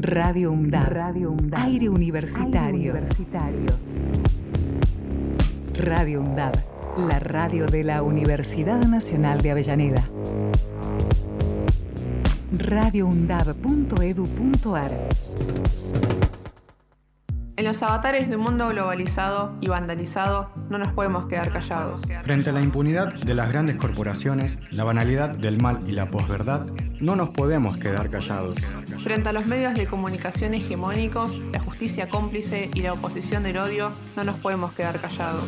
[0.00, 0.88] Radio UNDAB.
[0.88, 2.94] Radio Aire universitario.
[5.74, 6.54] Radio UNDAB.
[6.96, 10.08] La radio de la Universidad Nacional de Avellaneda.
[12.56, 14.92] radioundab.edu.ar
[17.56, 22.00] En los avatares de un mundo globalizado y vandalizado, no nos podemos quedar callados.
[22.22, 26.66] Frente a la impunidad de las grandes corporaciones, la banalidad del mal y la posverdad,
[27.02, 28.54] no nos podemos quedar callados.
[29.02, 33.90] Frente a los medios de comunicación hegemónicos, la justicia cómplice y la oposición del odio,
[34.16, 35.44] no nos podemos quedar callados.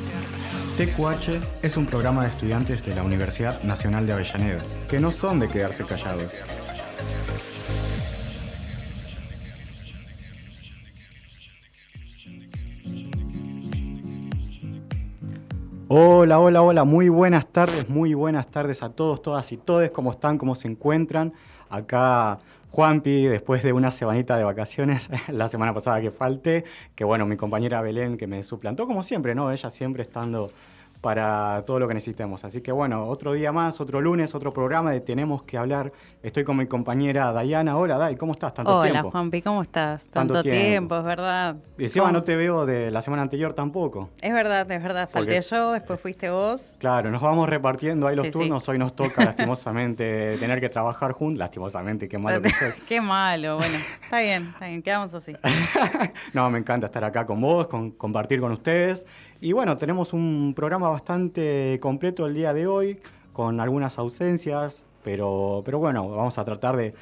[0.76, 5.38] TQH es un programa de estudiantes de la Universidad Nacional de Avellaneda, que no son
[5.38, 6.32] de quedarse callados.
[15.96, 20.10] Hola, hola, hola, muy buenas tardes, muy buenas tardes a todos, todas y todes, ¿cómo
[20.10, 20.38] están?
[20.38, 21.32] ¿Cómo se encuentran?
[21.70, 22.40] Acá
[22.70, 26.64] Juanpi, después de una semanita de vacaciones, la semana pasada que falte,
[26.96, 29.52] que bueno, mi compañera Belén que me suplantó como siempre, ¿no?
[29.52, 30.50] Ella siempre estando
[31.04, 32.46] para todo lo que necesitemos.
[32.46, 35.92] Así que bueno, otro día más, otro lunes, otro programa de Tenemos que hablar.
[36.22, 37.76] Estoy con mi compañera Dayana.
[37.76, 38.54] Hola, Day, ¿cómo estás?
[38.54, 40.08] Tanto Hola, Juanpi, ¿cómo estás?
[40.08, 40.96] Tanto, tiempo.
[40.96, 41.56] es verdad.
[41.76, 44.08] Y encima no te veo de la semana anterior tampoco.
[44.22, 45.10] Es verdad, es verdad.
[45.12, 46.72] Falté yo, después fuiste vos.
[46.78, 48.66] Claro, nos vamos repartiendo ahí los turnos.
[48.66, 51.38] Hoy nos toca, lastimosamente, tener que trabajar juntos.
[51.38, 52.50] Lastimosamente, qué malo que
[52.88, 53.76] qué malo, bueno.
[54.02, 55.36] Está bien, está bien, quedamos así.
[56.32, 59.04] no, me encanta estar acá con vos, con, compartir con ustedes.
[59.44, 62.98] Y bueno, tenemos un programa bastante completo el día de hoy,
[63.34, 66.94] con algunas ausencias, pero, pero bueno, vamos a tratar de,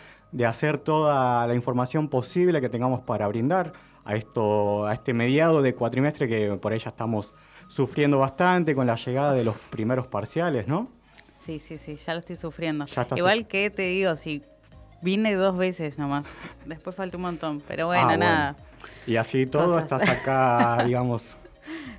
[0.44, 3.72] hacer toda la información posible que tengamos para brindar
[4.04, 7.32] a, esto, a este mediado de cuatrimestre que por ahí ya estamos
[7.68, 10.88] sufriendo bastante con la llegada de los primeros parciales, ¿no?
[11.36, 12.86] Sí, sí, sí, ya lo estoy sufriendo.
[13.14, 14.42] Igual que te digo, si
[15.00, 16.26] vine dos veces nomás,
[16.66, 18.56] después falta un montón, pero bueno, ah, nada.
[19.06, 21.36] Y así todo estás acá, digamos,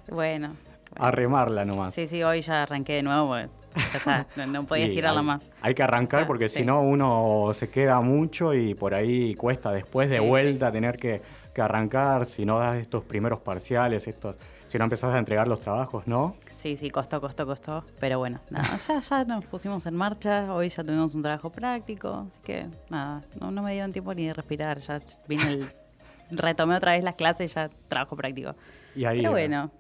[0.10, 0.56] bueno.
[0.96, 1.94] A remarla nomás.
[1.94, 5.44] Sí, sí, hoy ya arranqué de nuevo, ya está, no, podía estirarla más.
[5.62, 10.10] Hay que arrancar porque si no uno se queda mucho y por ahí cuesta después
[10.10, 11.22] de vuelta tener que,
[11.58, 14.36] arrancar, si no das estos primeros parciales, estos,
[14.68, 16.36] si no empezás a entregar los trabajos, ¿no?
[16.52, 20.70] Sí, sí, costó, costó, costó, pero bueno, nada, ya, ya nos pusimos en marcha, hoy
[20.70, 24.34] ya tuvimos un trabajo práctico, así que nada, no, no me dieron tiempo ni de
[24.34, 25.70] respirar, ya vine el,
[26.32, 28.56] retomé otra vez las clases y ya trabajo práctico.
[28.96, 29.72] Y ahí, pero bueno,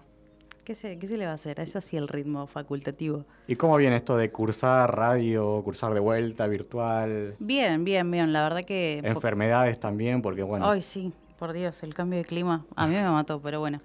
[0.63, 1.59] ¿Qué se, le va a hacer?
[1.59, 3.25] Es así el ritmo facultativo.
[3.47, 7.35] ¿Y cómo viene esto de cursar radio, cursar de vuelta, virtual?
[7.39, 8.31] Bien, bien, bien.
[8.31, 9.01] La verdad que...
[9.03, 10.69] Enfermedades también, porque bueno...
[10.69, 12.65] Ay, sí, por Dios, el cambio de clima.
[12.77, 13.81] A mí me mató, pero bueno.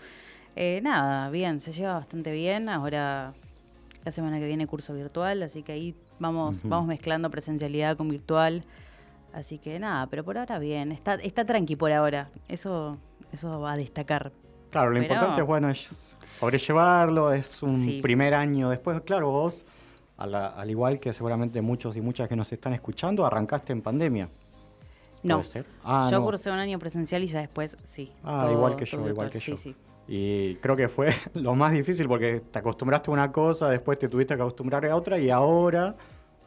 [0.54, 2.68] Eh, nada, bien, se lleva bastante bien.
[2.68, 3.34] Ahora
[4.04, 8.62] la semana que viene curso virtual, así que ahí vamos, vamos mezclando presencialidad con virtual.
[9.32, 10.92] Así que nada, pero por ahora bien.
[10.92, 12.30] Está, está tranqui por ahora.
[12.46, 12.98] Eso,
[13.32, 14.30] eso va a destacar.
[14.70, 15.88] Claro, lo importante es, bueno, es
[16.38, 19.00] sobrellevarlo, es un primer año después.
[19.02, 19.64] Claro, vos,
[20.16, 24.28] al igual que seguramente muchos y muchas que nos están escuchando, arrancaste en pandemia.
[25.22, 25.42] No,
[25.84, 28.12] ah, yo cursé un año presencial y ya después sí.
[28.22, 29.56] Ah, igual que yo, igual que yo.
[29.56, 29.76] Sí, sí.
[30.06, 34.08] Y creo que fue lo más difícil porque te acostumbraste a una cosa, después te
[34.08, 35.96] tuviste que acostumbrar a otra y ahora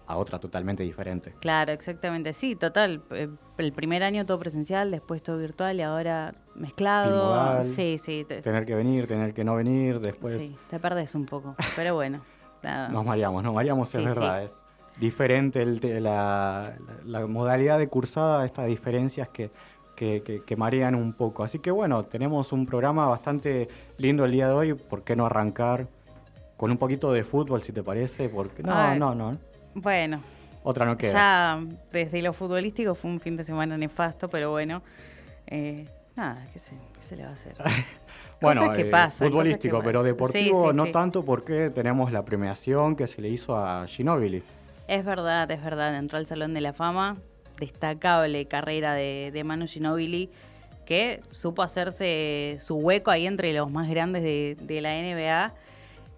[0.07, 1.33] a otra totalmente diferente.
[1.39, 2.33] Claro, exactamente.
[2.33, 3.01] Sí, total.
[3.11, 7.63] Eh, el primer año todo presencial, después todo virtual y ahora mezclado.
[7.63, 8.25] sí, sí.
[8.25, 10.41] Tener que venir, tener que no venir, después.
[10.41, 11.55] Sí, te perdés un poco.
[11.75, 12.21] Pero bueno.
[12.63, 14.43] Nos mareamos, nos mareamos, es verdad.
[14.43, 14.51] Es
[14.99, 16.75] diferente el, la,
[17.27, 19.49] modalidad de cursada, estas diferencias que,
[19.95, 21.43] que, marean un poco.
[21.43, 24.73] Así que bueno, tenemos un programa bastante lindo el día de hoy.
[24.73, 25.87] ¿Por qué no arrancar
[26.57, 28.29] con un poquito de fútbol, si te parece?
[28.29, 29.37] Porque no, no, no.
[29.73, 30.21] Bueno.
[30.63, 31.11] Otra no queda.
[31.11, 34.81] Ya desde lo futbolístico fue un fin de semana nefasto, pero bueno.
[35.47, 37.55] Eh, nada, ¿qué se, le va a hacer?
[38.41, 43.55] bueno, eh, futbolístico, pero deportivo no tanto porque tenemos la premiación que se le hizo
[43.55, 44.43] a Ginóbili.
[44.87, 45.95] Es verdad, es verdad.
[45.97, 47.17] Entró al Salón de la Fama.
[47.59, 50.31] Destacable carrera de, de Manu Ginóbili
[50.85, 55.53] que supo hacerse su hueco ahí entre los más grandes de, de la NBA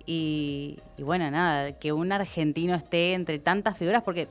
[0.06, 4.28] y, bueno, nada, que un argentino esté entre tantas figuras, porque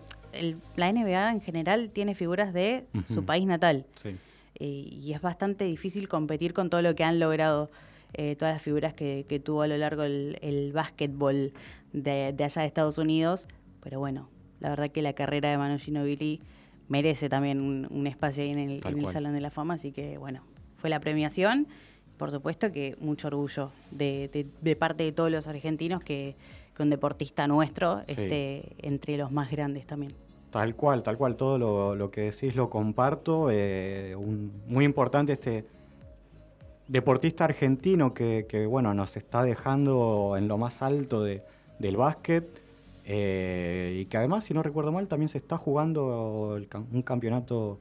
[0.76, 3.86] la NBA en general tiene figuras de su país natal.
[4.58, 7.70] y es bastante difícil competir con todo lo que han logrado
[8.14, 11.52] eh, todas las figuras que, tuvo a lo largo el, el básquetbol
[11.92, 13.48] de, allá de Estados Unidos.
[13.82, 14.28] Pero bueno,
[14.60, 16.40] la verdad que la carrera de Manu Ginobili
[16.88, 20.18] merece también un, espacio ahí en el, en el Salón de la Fama, así que
[20.18, 20.44] bueno,
[20.76, 21.68] fue la premiación
[22.22, 26.36] por supuesto que mucho orgullo de, parte de todos los argentinos que,
[26.78, 30.12] un deportista nuestro esté entre los más grandes también.
[30.52, 33.48] Tal cual, tal cual, todo lo, lo que decís lo comparto.
[33.50, 35.64] eh, un- muy importante este
[36.86, 41.42] deportista argentino que, que, bueno, nos está dejando en lo más alto de-
[41.80, 42.44] del básquet
[43.04, 47.80] eh, y que además, si no recuerdo mal, también se está jugando el un campeonato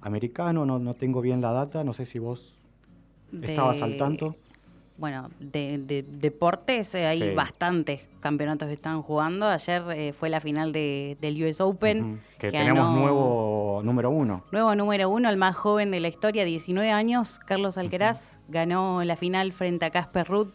[0.00, 2.61] americano, no, no tengo bien la data, no sé si vos
[3.42, 4.36] estabas al De- tanto.
[4.98, 7.30] Bueno, de, de deportes eh, hay Sí.
[7.34, 9.46] bastantes campeonatos que están jugando.
[9.48, 12.20] Ayer eh, fue la final de- del US Open.
[12.38, 14.44] Que que tenemos ganó- nuevo número uno.
[14.52, 19.16] Nuevo número uno, el más joven de la historia, 19 años, Carlos Alcaraz, ganó la
[19.16, 20.48] final frente a Casper Ruud,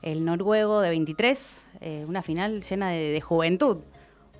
[0.00, 3.78] el noruego de 23, eh, una final llena de, de juventud,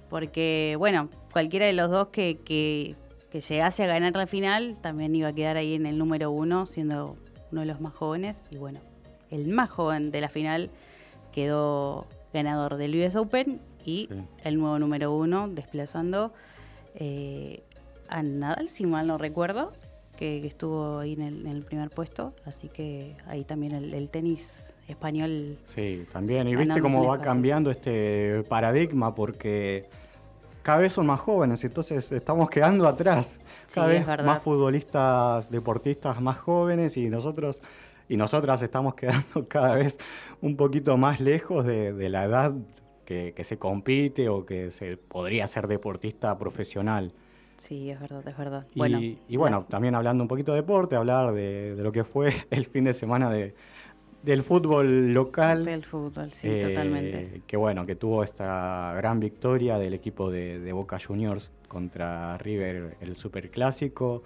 [0.09, 2.95] porque, bueno, cualquiera de los dos que, que,
[3.31, 6.67] que llegase a ganar la final también iba a quedar ahí en el número uno,
[6.67, 7.17] siendo
[7.53, 8.81] uno de los más jóvenes, y bueno,
[9.31, 10.71] el más joven de la final
[11.33, 14.17] quedó ganador del US Open y Sí.
[14.45, 16.33] el nuevo número uno, desplazando
[16.95, 17.63] eh,
[18.09, 19.73] a Nadal, si mal no recuerdo,
[20.17, 22.35] que, que estuvo ahí en el, en el primer puesto.
[22.45, 25.57] Así que ahí también el, el tenis español.
[25.75, 26.47] Sí, también.
[26.49, 29.89] Y viste cómo va cambiando este paradigma porque
[30.63, 33.39] cada vez son más jóvenes, entonces estamos quedando atrás.
[33.67, 34.25] Sí, Cada es vez verdad.
[34.25, 37.61] más futbolistas, deportistas más jóvenes y nosotros
[38.09, 39.99] y nosotras estamos quedando cada vez
[40.41, 42.53] un poquito más lejos de, de la edad
[43.05, 47.15] que, que se compite o que se podría ser deportista profesional.
[47.57, 48.67] Sí, es verdad, es verdad.
[48.75, 48.99] Y bueno,
[49.29, 52.67] y bueno, también hablando un poquito de deporte, hablar de, de lo que fue el
[52.67, 53.55] fin de semana de,
[54.23, 55.65] del fútbol local.
[55.65, 57.43] del fútbol, sí, Eh, totalmente.
[57.47, 62.97] Que bueno, que tuvo esta gran victoria del equipo de, de Boca Juniors contra River,
[63.01, 64.23] el superclásico.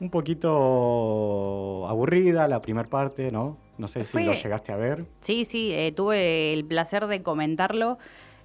[0.00, 3.58] Un poquito aburrida la primera parte, ¿no?
[3.78, 5.04] No sé Fue- si lo llegaste a ver.
[5.20, 7.98] Sí, sí, eh, tuve el placer de comentarlo,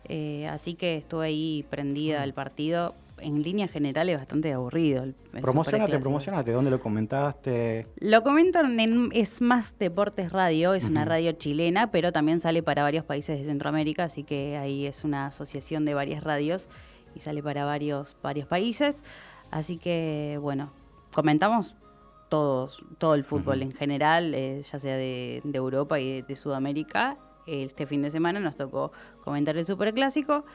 [0.07, 2.93] eh, así que estuve ahí prendida al partido.
[3.19, 5.03] En líneas generales bastante aburrido.
[5.03, 6.51] el- el Promocionate, promocionate.
[6.51, 7.87] ¿Dónde lo comentaste?
[7.99, 12.83] Lo comentan en Es Más Deportes Radio, es una radio chilena, pero también sale para
[12.83, 16.69] varios países de Centroamérica, así que ahí es una asociación de varias radios
[17.15, 19.03] y sale para varios, varios países.
[19.49, 20.71] Así que, bueno,
[21.13, 21.75] comentamos
[22.29, 23.65] todos, todo el fútbol Ujú.
[23.67, 27.17] en general, eh, ya sea de, de Europa y de, de Sudamérica.
[27.47, 28.91] Este fin de semana nos tocó
[29.23, 30.45] comentar el Superclásico,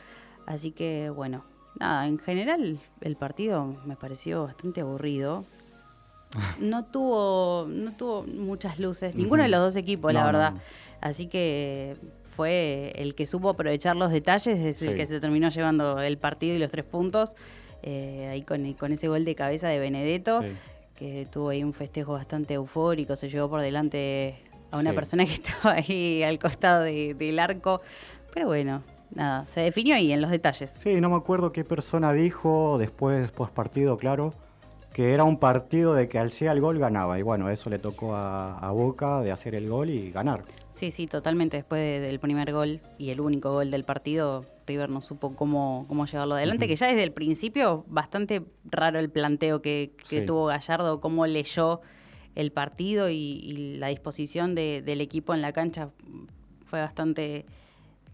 [0.47, 1.45] así que, bueno,
[1.79, 5.45] nada, en general el partido me pareció bastante aburrido.
[6.61, 10.53] No tuvo, no tuvo muchas luces, ninguno de los dos equipos, la No, verdad.
[10.53, 10.61] no.
[11.01, 15.99] Así que fue el que supo aprovechar los detalles, es el que se terminó llevando
[16.01, 17.35] el partido y los tres puntos.
[17.83, 20.49] eh, ahí con, con ese gol de cabeza de Benedetto, Sí.
[20.97, 24.35] que tuvo ahí un festejo bastante eufórico, se llevó por delante
[24.71, 24.97] a una Sí.
[24.97, 27.81] persona que estaba ahí al costado de- del arco.
[28.35, 28.83] Pero bueno,
[29.15, 30.71] nada, se definió ahí en los detalles.
[30.79, 34.35] Sí, no me acuerdo qué persona dijo después, post partido, claro,
[34.93, 37.19] que era un partido de que al sea el gol ganaba.
[37.19, 40.43] Y bueno, eso le tocó a, a Boca de hacer el gol y ganar.
[40.73, 41.59] Sí, sí, totalmente.
[41.59, 45.85] Después de- del primer gol y el único gol del partido, River no supo cómo,
[45.89, 50.27] cómo llevarlo adelante, que ya desde el principio bastante raro el planteo que, que Sí.
[50.27, 51.81] tuvo Gallardo, cómo leyó
[52.37, 55.91] el partido y, y la disposición de- del equipo en la cancha
[56.65, 57.47] fue bastante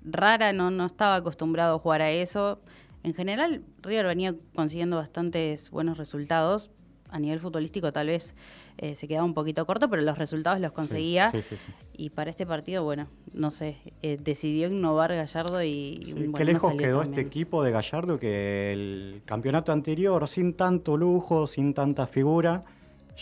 [0.06, 2.60] rara, no, no estaba acostumbrado a jugar a eso.
[3.02, 6.70] En general, River venía consiguiendo bastantes buenos resultados.
[7.08, 8.34] A nivel futbolístico tal vez
[8.78, 11.30] eh, se quedaba un poquito corto, pero los resultados los conseguía.
[11.30, 11.72] Sí, sí, sí.
[11.96, 16.32] Y para este partido, bueno, no sé, eh, decidió innovar Gallardo y, y, Sí, bueno,
[16.34, 21.74] qué lejos quedó este equipo de Gallardo que el campeonato anterior, sin tanto lujo, sin
[21.74, 22.64] tanta figura,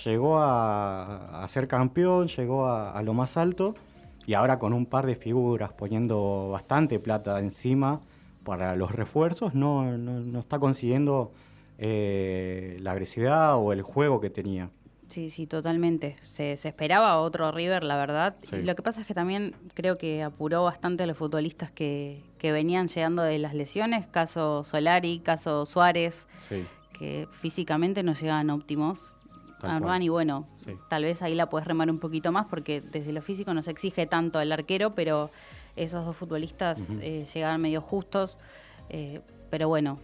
[0.02, 3.74] llegó a, a ser campeón, llegó a, a lo más alto
[4.26, 8.00] y ahora con un par de figuras poniendo bastante plata encima
[8.44, 11.32] para los refuerzos, no, no, no está consiguiendo
[11.78, 14.70] eh, la agresividad o el juego que tenía.
[15.08, 16.16] Sí, sí, totalmente.
[16.24, 18.36] Se, se esperaba otro River, la verdad.
[18.42, 18.56] Sí.
[18.56, 22.22] Y lo que pasa es que también creo que apuró bastante a los futbolistas que,
[22.38, 26.64] que venían llegando de las lesiones, caso Solari, caso Suárez, Sí,
[26.98, 29.12] que físicamente no llegaban óptimos.
[30.02, 30.72] Y bueno, Sí.
[30.88, 33.70] tal vez ahí la puedes remar un poquito más porque desde lo físico no se
[33.70, 35.30] exige tanto al arquero, pero
[35.76, 38.38] esos dos futbolistas eh, llegaban medio justos.
[38.90, 39.98] eh, pero bueno,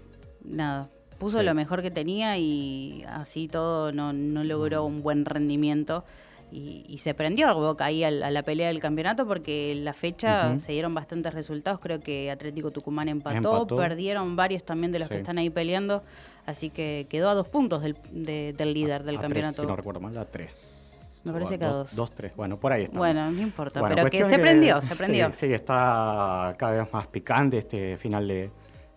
[0.45, 0.89] nada,
[1.19, 1.45] puso Sí.
[1.45, 6.05] lo mejor que tenía y así todo no, no logró un buen rendimiento.
[6.53, 9.93] Y, y se prendió Boca ahí al- a, la pelea del campeonato porque en la
[9.93, 11.79] fecha se dieron bastantes resultados.
[11.81, 13.77] Creo que Atlético Tucumán empató, Empató.
[13.77, 15.15] perdieron varios también de los Sí.
[15.15, 16.03] que están ahí peleando.
[16.47, 19.63] Así que quedó a dos puntos del, de- del líder del A tres, campeonato.
[19.63, 20.77] si no recuerdo mal, a tres.
[21.23, 21.95] Me parece que a dos.
[21.95, 22.33] Dos, tres.
[22.35, 22.97] Bueno, por ahí está.
[22.99, 25.31] Bueno, no importa, Bueno, pero que se prendió, se prendió.
[25.33, 28.51] Sí, sí, está cada vez más picante este final de,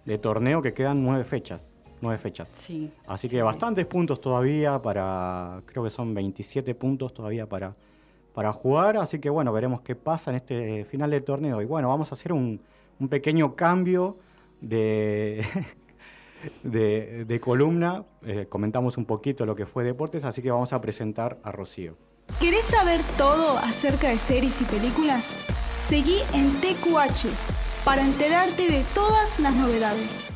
[0.05, 1.61] de torneo que quedan nueve fechas.
[2.03, 2.49] Nueve fechas.
[2.49, 2.91] Sí.
[3.07, 7.75] Así que bastantes puntos todavía para, creo que son 27 puntos todavía para,
[8.33, 8.97] para jugar.
[8.97, 11.61] Así que bueno, veremos qué pasa en este final de torneo.
[11.61, 12.61] Y bueno, vamos a hacer un,
[12.99, 14.17] un pequeño cambio
[14.61, 15.43] de,
[16.63, 18.03] de, de columna.
[18.23, 21.95] Eh, comentamos un poquito lo que fue deportes, así que vamos a presentar a Rocío.
[22.39, 25.37] ¿Querés saber todo acerca de series y películas?
[25.81, 27.27] Seguí en TQH
[27.83, 30.32] para enterarte de todas las novedades.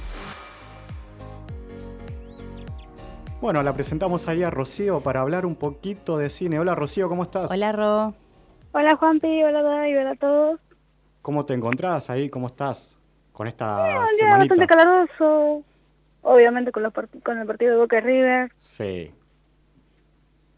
[3.41, 6.59] Bueno, la presentamos ahí a Rocío para hablar un poquito de cine.
[6.59, 7.51] Hola Rocío, ¿cómo estás?
[7.51, 8.13] Hola, Ro.
[8.71, 10.59] Hola Juanpi, hola Dai, hola a todos.
[11.21, 12.29] ¿Cómo te encontrás ahí?
[12.29, 12.97] ¿Cómo estás
[13.33, 14.55] con esta Un día semanita?
[14.55, 15.63] bastante caluroso,
[16.21, 18.51] obviamente con, los part- con el partido de Boca y River.
[18.59, 19.11] Sí,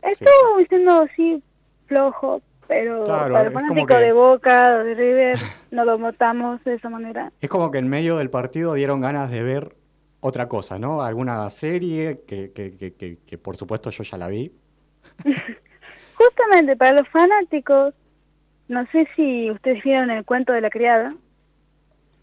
[0.01, 0.29] Estuvo
[0.69, 1.43] siendo así
[1.87, 5.37] flojo, pero Claro, para el fanático que- de Boca de River
[5.71, 7.31] no lo notamos de esa manera.
[7.41, 9.75] es como que en medio del partido dieron ganas de ver
[10.21, 11.01] otra cosa, ¿no?
[11.01, 14.51] Alguna serie que, que, que, que, que por supuesto yo ya la vi.
[16.15, 17.93] Justamente para los fanáticos,
[18.67, 21.15] no sé si ustedes vieron el cuento de la criada.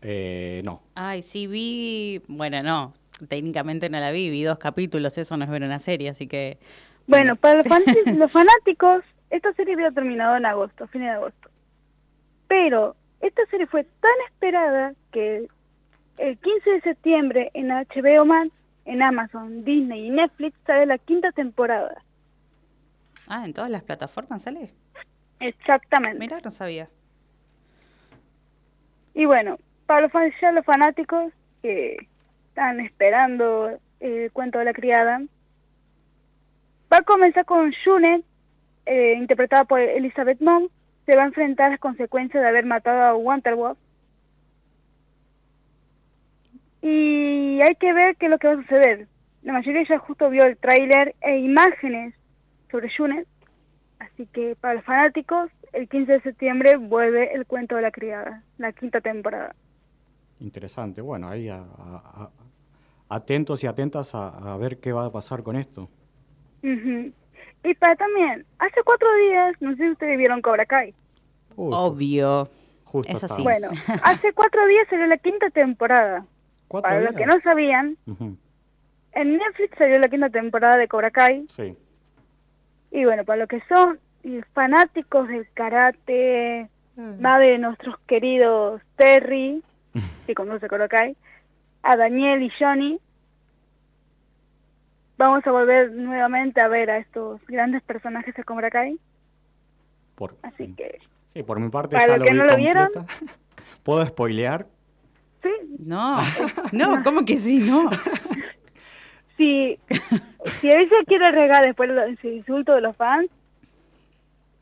[0.03, 2.23] Eh, no, Ay, sí, vi.
[2.29, 2.95] Bueno, no.
[3.29, 6.59] Técnicamente no la vi, vi dos capítulos, eso no es ver una serie, así que.
[7.07, 7.83] Bueno, para los, fan-
[8.19, 11.49] los fanáticos, esta serie había terminado en agosto, fines de agosto.
[12.47, 15.49] Pero esta serie fue tan esperada que
[16.19, 18.51] el 15 de septiembre en HBO Max,
[18.85, 22.03] en Amazon, Disney y Netflix sale la quinta temporada.
[23.29, 24.71] Ah, en todas las plataformas sale.
[25.41, 26.19] Exactamente.
[26.19, 26.89] Mira, no sabía.
[29.15, 31.33] Y bueno, para los, fan- ya los fanáticos
[31.63, 31.97] que
[32.49, 35.21] están esperando el cuento de la criada,
[36.93, 38.25] va a comenzar con Junet,
[38.85, 40.71] eh, interpretada por Elizabeth Moss,
[41.07, 43.79] se va a enfrentar a las consecuencias de haber matado a Wonderwolf.
[46.91, 49.09] Y hay que ver qué es lo que va a suceder.
[49.43, 52.15] La mayoría ya justo vio el tráiler e imágenes
[52.71, 53.27] sobre Junet.
[53.99, 58.43] Así que para los fanáticos, el 15 de septiembre vuelve el cuento de la criada,
[58.59, 59.55] la quinta temporada.
[60.39, 61.01] interesante.
[61.01, 62.31] Bueno, ahí a- a-
[63.09, 65.89] a- atentos y atentas a, a ver qué va a pasar con esto.
[66.63, 67.11] Ujú.
[67.65, 70.93] Y para también, hace cuatro días, no sé si ustedes vieron Cobra Kai.
[71.57, 72.49] Uy, Obvio.
[72.85, 73.43] justo es así.
[73.43, 73.45] estábamos.
[73.45, 73.69] Bueno,
[74.05, 76.27] hace cuatro días salió la quinta temporada.
[76.81, 77.97] ¿Cuatro Para los que no sabían,
[79.13, 81.47] en Netflix salió la quinta temporada de Cobra Kai.
[81.49, 81.77] Sí.
[82.91, 83.99] Y bueno, para los que son
[84.53, 87.23] fanáticos del karate, Mm.
[87.25, 89.63] va de nuestros queridos Terry,
[90.27, 91.15] que conoce Cobra Kai,
[91.83, 92.99] a Daniel y Johnny.
[95.19, 98.99] Vamos a volver nuevamente a ver a estos grandes personajes de Cobra Kai.
[100.15, 100.99] Por, Así que,
[101.33, 102.89] sí, por mi parte Para ya los lo que vi no lo vieron.
[103.83, 104.67] ¿Puedo spoilear?
[105.79, 106.19] No,
[106.73, 107.59] no, ¿cómo que sí?
[107.59, 107.89] No.
[109.37, 109.79] si,
[110.61, 113.29] si ella quiere regar después los insultos de los fans,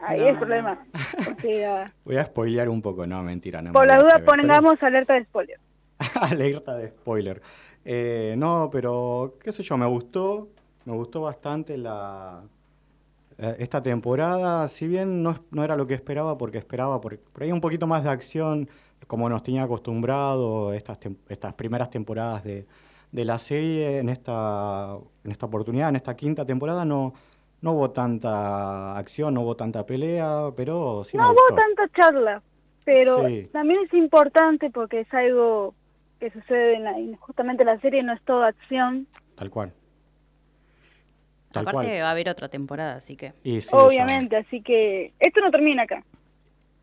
[0.01, 0.39] ahí No, es no.
[0.41, 0.79] problema.
[1.37, 3.63] O sea, Voy a spoilear un poco, no, mentira.
[3.63, 5.59] No me por la duda pero- pongamos alerta de spoiler.
[6.21, 7.41] Alerta de spoiler.
[7.85, 10.49] Eh, no, pero qué sé yo, me gustó,
[10.87, 12.43] me gustó bastante la
[13.39, 17.43] eh, esta temporada, si bien no, no era lo que esperaba, porque esperaba por, por
[17.43, 18.69] ahí un poquito más de acción,
[19.07, 22.67] como nos tenía acostumbrado estas, tem- estas primeras temporadas de,
[23.13, 27.15] de la serie, en esta, en esta oportunidad, en esta quinta temporada, no,
[27.61, 31.45] no hubo tanta acción, no hubo tanta pelea, pero sí me no gustó.
[31.55, 32.43] hubo tanta charla,
[32.85, 33.49] pero Sí.
[33.53, 35.75] también es importante porque es algo
[36.21, 39.07] que sucede en la, en- justamente en la serie, no es toda acción,
[39.37, 39.73] Tal cual.
[41.53, 42.03] Tal Aparte cual.
[42.03, 43.33] va a haber otra temporada, así que.
[43.45, 46.03] Y sí, obviamente, así que esto no termina acá.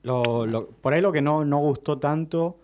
[0.04, 2.58] Lo, lo- por ahí lo que no, no gustó tanto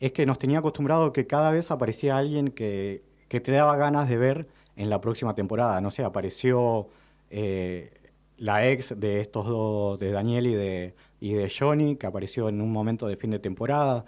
[0.00, 4.08] es que nos tenía acostumbrado que cada vez aparecía alguien que, que te daba ganas
[4.08, 5.80] de ver en la próxima temporada.
[5.80, 6.88] No sé, apareció
[7.30, 7.92] eh,
[8.38, 12.60] la ex de estos dos, de Daniel y de, y de Johnny, que apareció en
[12.60, 14.04] un momento de fin de temporada.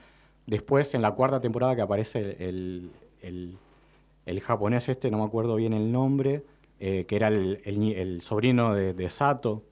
[0.46, 3.58] Después, en la cuarta temporada, que aparece el, el,
[4.26, 6.44] el japonés este, no me acuerdo bien el nombre,
[6.80, 9.64] eh, que era el, el sobrino de Sato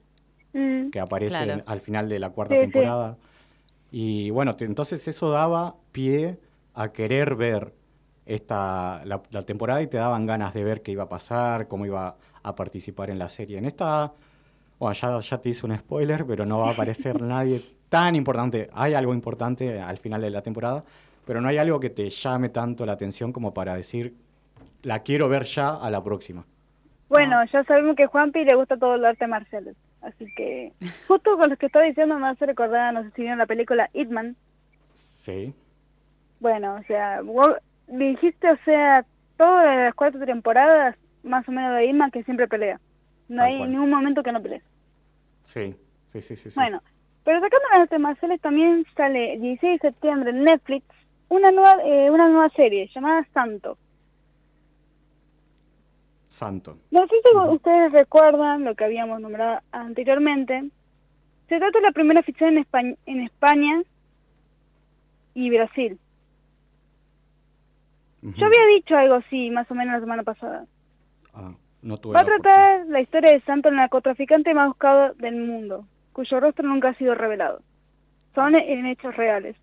[0.53, 0.89] Mm.
[0.89, 1.51] que aparece Claro.
[1.53, 2.71] en- al final de la cuarta Sí, sí.
[2.71, 3.17] temporada.
[3.91, 6.37] Y bueno, entonces eso daba pie
[6.75, 7.73] a querer ver
[8.25, 11.85] esta la, la temporada y te daban ganas de ver qué iba a pasar, cómo
[11.85, 13.57] iba a participar en la serie.
[13.57, 14.11] En esta,
[14.79, 18.69] bueno, ya, ya te hice un spoiler, pero no va a aparecer nadie tan importante.
[18.73, 20.83] Hay algo importante al final de la temporada,
[21.25, 24.13] pero no hay algo que te llame tanto la atención como para decir,
[24.83, 26.45] la quiero ver ya a la próxima.
[27.09, 30.71] Bueno, ya sabemos que Juanpi le gusta todo el arte marcial, así que
[31.07, 33.89] justo con lo que estaba diciendo me hace recordar, no sé si vieron la película
[33.93, 34.35] Hitman,
[34.93, 35.53] Sí.
[36.39, 37.49] Bueno, o sea, vos
[37.87, 39.05] dijiste, o sea,
[39.37, 42.79] todas las cuatro temporadas, más o menos la misma, que siempre pelea.
[43.27, 43.71] No Tal hay cual.
[43.71, 44.61] ningún momento que no pelee.
[45.43, 45.75] Sí,
[46.13, 46.49] sí, sí, sí.
[46.51, 46.55] sí.
[46.59, 46.81] Bueno,
[47.23, 50.85] pero sacando las temas también sale el 16 de septiembre en Netflix
[51.27, 53.77] una nueva, eh, una nueva serie llamada Santo.
[56.29, 56.77] Santo.
[56.91, 60.69] No sé si ustedes recuerdan lo que habíamos nombrado anteriormente.
[61.49, 63.81] Se trata de la primera ficción en España, en España
[65.33, 65.99] y Brasil.
[68.21, 70.65] Yo había dicho algo así más o menos la semana pasada.
[71.33, 75.35] Ah, no tuve Va a tratar la historia de Santo, el narcotraficante más buscado del
[75.37, 77.61] mundo, cuyo rostro nunca ha sido revelado.
[78.35, 79.55] Son en hechos reales.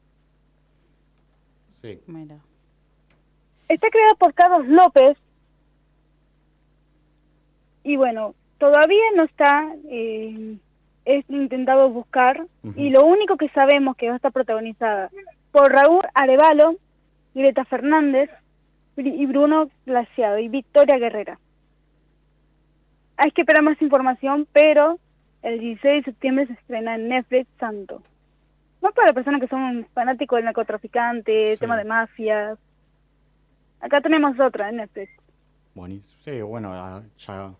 [1.81, 2.01] Sí.
[2.07, 2.39] Mira.
[3.69, 5.17] Está creada por Carlos López.
[7.87, 10.57] Y bueno, todavía no está eh,
[11.05, 12.45] es intentado buscar.
[12.75, 15.09] Y lo único que sabemos que va a estar protagonizada
[15.52, 16.75] por Raúl Arevalo,
[17.33, 18.28] Greta Fernández
[18.97, 21.38] y Bruno Glaciado y Victoria Guerrera.
[23.19, 24.99] Hay que esperar más información, pero
[25.43, 28.02] el 16 de septiembre se estrena en Netflix Santo.
[28.83, 31.61] No para personas que son fanáticos del narcotraficante, Sí.
[31.61, 32.59] tema de mafias.
[33.81, 35.12] Acá tenemos otra en Netflix.
[35.75, 36.11] Buenísimo.
[36.25, 37.52] Sí, bueno, ah, ya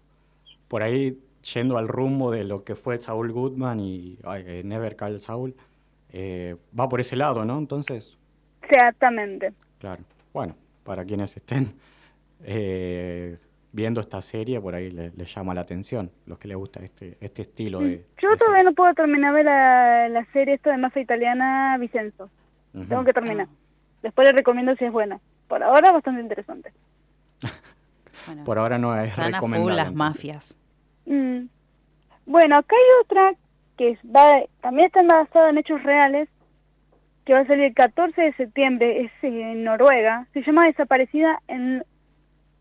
[0.68, 1.18] por ahí
[1.54, 5.54] yendo al rumbo de lo que fue Saul Goodman y ay, eh, Never Call Saul,
[6.12, 7.58] eh, va por ese lado, ¿no?
[7.58, 8.16] Entonces,
[8.62, 9.52] Exactamente.
[9.78, 10.02] claro.
[10.32, 11.75] Bueno, para quienes estén
[12.44, 13.38] eh,
[13.73, 17.16] viendo esta serie, por ahí le- les llama la atención, los que les gusta este,
[17.20, 18.04] este estilo de...
[18.20, 18.64] Yo de todavía serie.
[18.70, 22.30] no puedo terminar de la, la serie esta de mafia italiana Vicenzo.
[22.73, 23.49] Tengo que terminar.
[24.02, 25.18] Después les recomiendo si es buena.
[25.49, 26.73] Por ahora bastante interesante.
[28.26, 29.76] Bueno, Por ahora no es están a full recomendable.
[29.76, 30.56] las mafias.
[31.06, 31.47] Mm.
[32.26, 33.35] Bueno, acá hay otra
[33.76, 36.28] que es- va, también está basada en hechos reales,
[37.25, 40.26] que va a salir el 14 de septiembre, es en Noruega.
[40.33, 41.85] Se llama Desaparecida en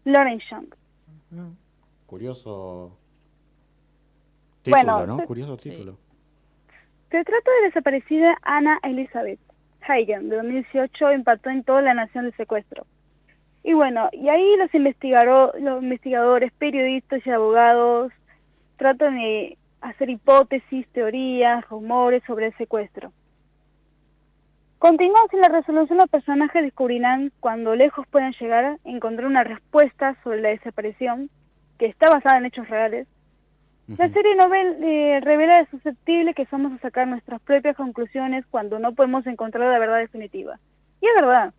[0.03, 0.67] Lorenzhang.
[2.05, 2.97] Curioso
[4.61, 5.17] título, Bueno, ¿no?
[5.19, 5.97] se- Curioso título.
[7.11, 9.39] Se trata de desaparecida Ana Elizabeth
[9.81, 12.85] Hagen, de 2018, impactó en toda la nación del secuestro.
[13.67, 14.69] Y bueno, y ahí los,
[15.59, 18.13] los investigadores, periodistas y abogados
[18.77, 23.11] tratan de hacer hipótesis, teorías, rumores sobre el secuestro.
[24.77, 30.15] Continuamos en la resolución, los personajes descubrirán cuando lejos puedan llegar a encontrar una respuesta
[30.23, 31.31] sobre la desaparición,
[31.79, 33.07] que está basada en hechos reales,
[33.87, 38.77] la serie novel eh, revela de susceptible que somos a sacar nuestras propias conclusiones cuando
[38.77, 40.59] no podemos encontrar la verdad definitiva.
[41.01, 41.53] Y es verdad.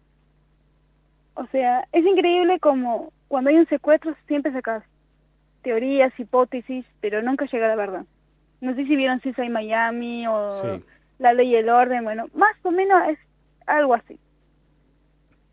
[1.36, 4.82] O sea, es increíble como cuando hay un secuestro siempre sacas
[5.62, 8.04] teorías, hipótesis, pero nunca llega a la verdad.
[8.60, 10.84] No sé si vieron CSI Miami o Sí.
[11.18, 13.18] La Ley y el Orden, bueno, más o menos es
[13.66, 14.18] algo así.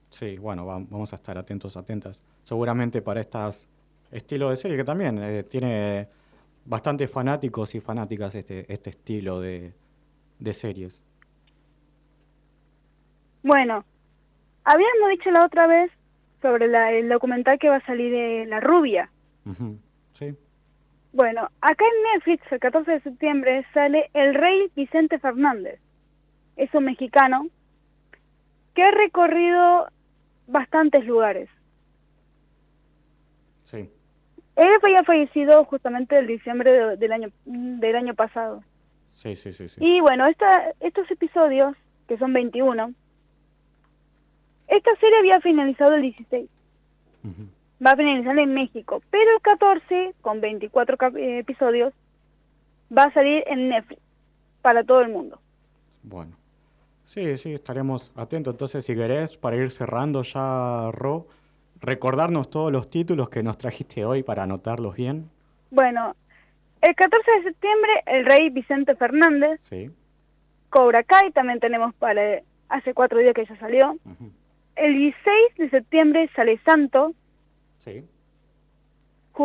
[0.10, 2.22] Sí, bueno, va- vamos a estar atentos, atentas.
[2.44, 3.68] Seguramente para estas
[4.12, 6.08] estilos de serie que también eh, tiene
[6.66, 9.74] bastantes fanáticos y fanáticas este, este estilo de,
[10.40, 11.02] de series.
[13.42, 13.84] Bueno,
[14.64, 15.92] habíamos dicho la otra vez
[16.42, 19.10] sobre la- el documental que va a salir de La Rubia.
[20.14, 20.36] Sí,
[21.12, 25.80] Bueno, acá en Netflix el 14 de septiembre sale El Rey Vicente Fernández.
[26.56, 27.48] Es un mexicano
[28.74, 29.88] que ha recorrido
[30.48, 31.50] bastantes lugares.
[33.64, 33.90] sí.
[34.56, 38.64] Él había fallecido justamente el diciembre de- del año del año pasado.
[39.14, 39.78] Sí, sí, sí, sí.
[39.84, 41.76] Y bueno, esta, estos episodios,
[42.08, 42.94] que son 21,
[44.76, 46.50] esta serie había finalizado el 16.
[47.24, 47.48] Ujú.
[47.86, 51.94] Va a finalizar en México, pero el 14, con 24 cap- eh, episodios,
[52.96, 54.02] va a salir en Netflix
[54.62, 55.40] para todo el mundo.
[56.04, 56.36] Bueno.
[57.06, 58.54] Sí, sí, estaremos atentos.
[58.54, 61.28] Entonces, si querés, para ir cerrando ya, Ro,
[61.82, 65.30] recordarnos todos los títulos que nos trajiste hoy para anotarlos bien.
[65.70, 66.16] Bueno,
[66.82, 69.92] el 14 de septiembre, el rey Vicente Fernández, Sí.
[70.70, 73.92] Cobra Kai, también tenemos para hace cuatro días que ya salió.
[74.06, 74.32] Ujú.
[74.76, 77.14] El 16 de septiembre sale Santo,
[77.80, 78.04] Sí.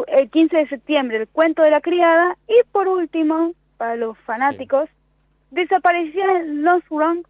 [0.07, 4.89] el 15 de septiembre el cuento de la criada y por último, para los fanáticos,
[5.51, 7.27] desapareció en Lost Wrong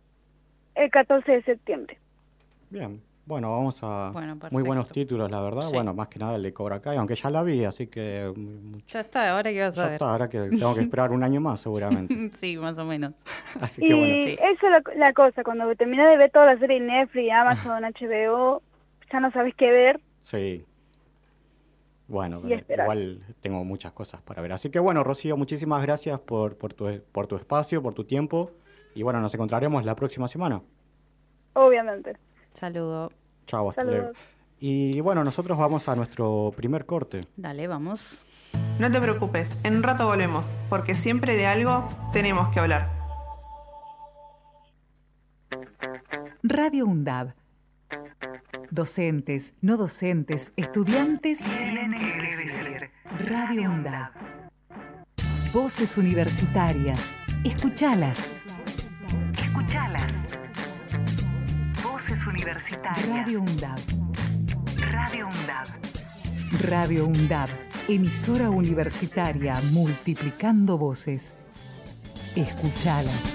[0.74, 1.98] el 14 de septiembre.
[2.70, 3.00] Bien.
[3.28, 4.08] Bueno, vamos a...
[4.10, 5.60] Bueno, muy buenos títulos, la verdad.
[5.68, 5.74] Sí.
[5.74, 8.32] Bueno, más que nada el de Cobra Kai, aunque ya la vi, así que...
[8.34, 9.92] mm, mucho- Ya está, ahora qué vas a Ya ver.
[9.92, 12.30] está, ahora que tengo que esperar un año más seguramente.
[12.36, 13.22] Sí, más o menos.
[13.60, 14.14] Así Y que bueno.
[14.24, 14.32] sí.
[14.40, 18.62] eso es la, la cosa, cuando terminas de ver toda la serie Netflix, Amazon, HBO,
[19.12, 20.00] ya no sabes qué ver.
[20.22, 20.64] Sí.
[22.06, 24.52] Bueno, igual tengo muchas cosas para ver.
[24.54, 28.52] Así que bueno, Rocío, muchísimas gracias por, por, tu, por tu espacio, por tu tiempo.
[28.94, 30.62] Y bueno, nos encontraremos la próxima semana.
[31.52, 32.16] Obviamente.
[32.54, 33.10] Saludo.
[33.48, 34.12] Chao, hasta luego.
[34.60, 37.22] Y bueno, nosotros vamos a nuestro primer corte.
[37.36, 38.26] Dale, vamos.
[38.78, 42.88] No te preocupes, en un rato volvemos, porque siempre de algo tenemos que hablar.
[46.42, 47.34] Radio UNDAB.
[48.70, 51.44] Docentes, no docentes, estudiantes.
[53.26, 54.12] Radio UNDAB.
[55.52, 57.12] Voces universitarias.
[57.44, 58.34] Escuchalas.
[59.40, 60.17] Escuchalas.
[62.28, 63.08] Voces universitarias.
[63.08, 63.78] Radio UNDAB.
[64.90, 65.68] Radio UNDAB.
[66.62, 67.48] Radio UNDAB.
[67.88, 71.34] Emisora universitaria multiplicando voces.
[72.36, 73.34] Escuchalas.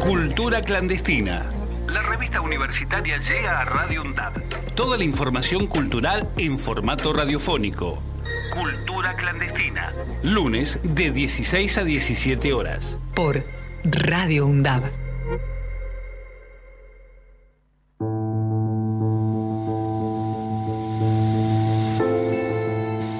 [0.00, 1.50] Cultura clandestina.
[1.86, 4.74] La revista universitaria llega a Radio UNDAB.
[4.74, 8.13] Toda la información cultural en formato radiofónico.
[8.54, 9.92] Cultura clandestina.
[10.22, 13.00] Lunes de 16 a 17 horas.
[13.16, 13.42] Por
[13.82, 14.82] Radio UNDAB.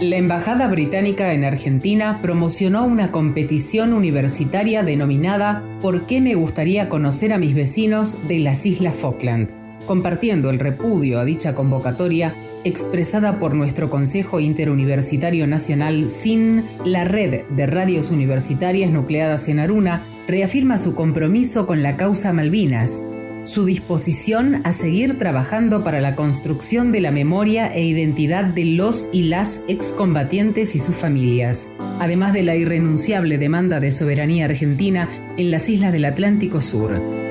[0.01, 7.33] La Embajada Británica en Argentina promocionó una competición universitaria denominada ¿Por qué me gustaría conocer
[7.33, 9.51] a mis vecinos de las Islas Falkland?
[9.87, 17.45] Compartiendo el repudio a dicha convocatoria expresada por nuestro Consejo Interuniversitario Nacional SIN, la red
[17.51, 23.05] de radios universitarias nucleadas en Aruna reafirma su compromiso con la causa Malvinas
[23.45, 29.09] su disposición a seguir trabajando para la construcción de la memoria e identidad de los
[29.13, 35.51] y las excombatientes y sus familias, además de la irrenunciable demanda de soberanía argentina en
[35.51, 37.24] las islas del Atlántico Sur.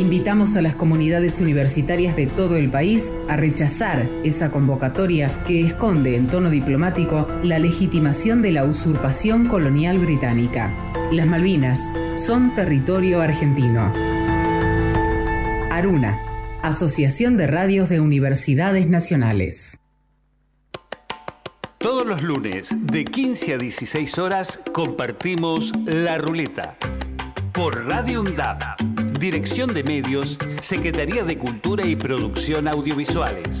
[0.00, 6.16] Invitamos a las comunidades universitarias de todo el país a rechazar esa convocatoria que esconde
[6.16, 10.72] en tono diplomático la legitimación de la usurpación colonial británica.
[11.12, 13.92] Las Malvinas son territorio argentino.
[15.70, 16.18] Aruna,
[16.62, 19.80] Asociación de Radios de Universidades Nacionales.
[21.76, 26.78] Todos los lunes, de 15 a 16 horas, compartimos La Ruleta.
[27.52, 28.99] Por Radio UNDAP.
[29.20, 33.60] Dirección de Medios, Secretaría de Cultura y Producción Audiovisuales.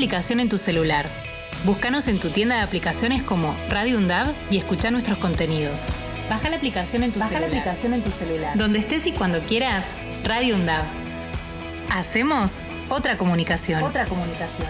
[0.00, 1.06] Baja la aplicación en tu celular.
[1.64, 5.84] Búscanos en tu tienda de aplicaciones como Radio UNDAB y escucha nuestros contenidos.
[6.30, 7.44] Baja la aplicación en tu, celular.
[7.44, 8.56] aplicación en tu celular.
[8.56, 9.84] Donde estés y cuando quieras,
[10.24, 10.84] Radio UNDAB.
[11.90, 13.82] Hacemos otra comunicación.
[13.82, 14.68] Otra comunicación.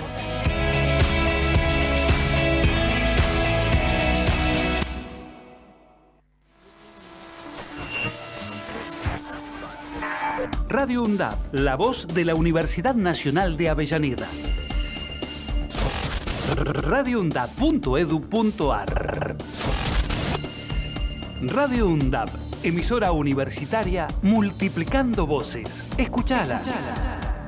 [10.69, 14.27] Radio UNDAP, la voz de la Universidad Nacional de Avellaneda.
[16.57, 19.37] radioundap.edu.ar
[21.43, 22.29] Radio UNDAP,
[22.65, 25.87] emisora universitaria multiplicando voces.
[25.97, 26.61] Escuchala.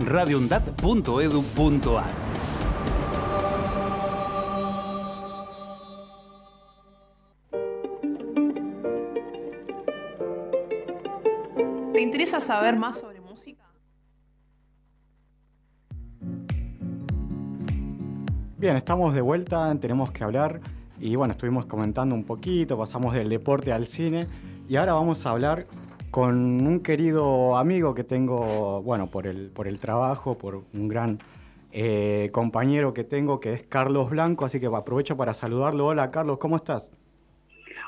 [0.00, 2.10] radioundap.edu.ar
[11.92, 13.71] ¿Te interesa saber más sobre música?
[18.62, 20.60] Bien, estamos de vuelta, tenemos que hablar
[21.00, 24.28] y bueno, estuvimos comentando un poquito, pasamos del deporte al cine
[24.68, 25.66] y ahora vamos a hablar
[26.12, 31.18] con un querido amigo que tengo, bueno, por el, por el trabajo, por un gran
[31.72, 35.86] eh, compañero que tengo que es Carlos Blanco, así que aprovecho para saludarlo.
[35.86, 36.88] Hola Carlos, ¿cómo estás?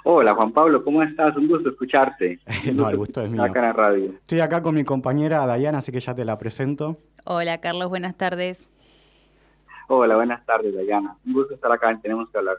[0.02, 1.36] Hola Juan Pablo, ¿cómo estás?
[1.36, 2.40] Un gusto escucharte.
[2.68, 3.44] Un no, el gusto es mío.
[3.44, 4.06] Acá en la radio.
[4.06, 6.98] Estoy acá con mi compañera Dayana, así que ya te la presento.
[7.22, 8.68] Hola Carlos, buenas tardes.
[9.88, 11.16] Hola, buenas tardes, Dayana.
[11.26, 12.56] Un gusto estar acá, tenemos que hablar.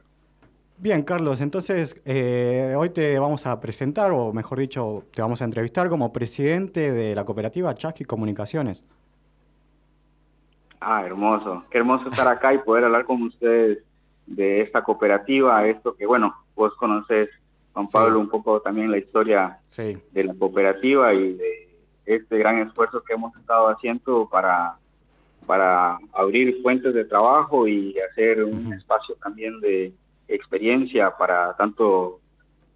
[0.78, 5.46] Bien, Carlos, entonces eh, hoy te vamos a presentar, o mejor dicho, te vamos a
[5.46, 8.84] entrevistar como presidente de la cooperativa Chasqui Comunicaciones.
[10.82, 11.64] Ah, hermoso.
[11.72, 13.80] Qué hermoso estar acá y poder hablar con ustedes
[14.26, 17.30] de esta cooperativa, esto que, bueno, vos conoces,
[17.74, 21.70] Juan Pablo, un poco también la historia Sí, de la cooperativa y de
[22.06, 24.78] este gran esfuerzo que hemos estado haciendo para
[25.46, 29.94] para abrir fuentes de trabajo y hacer un espacio también de
[30.28, 32.20] experiencia para tanto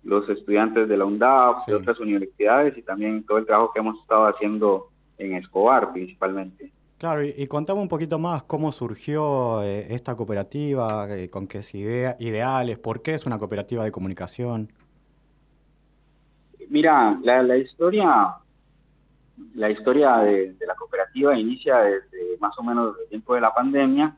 [0.03, 3.99] los estudiantes de la UNDAP, de otras universidades y también todo el trabajo que hemos
[3.99, 6.71] estado haciendo en Escobar principalmente.
[6.97, 11.61] Claro, y, contame un poquito más cómo surgió eh, esta cooperativa, eh, con qué
[12.19, 14.69] ideales, por qué es una cooperativa de comunicación.
[16.67, 18.35] Mira, la, historia,
[19.55, 24.15] la historia de, la cooperativa inicia desde más o menos el tiempo de la pandemia,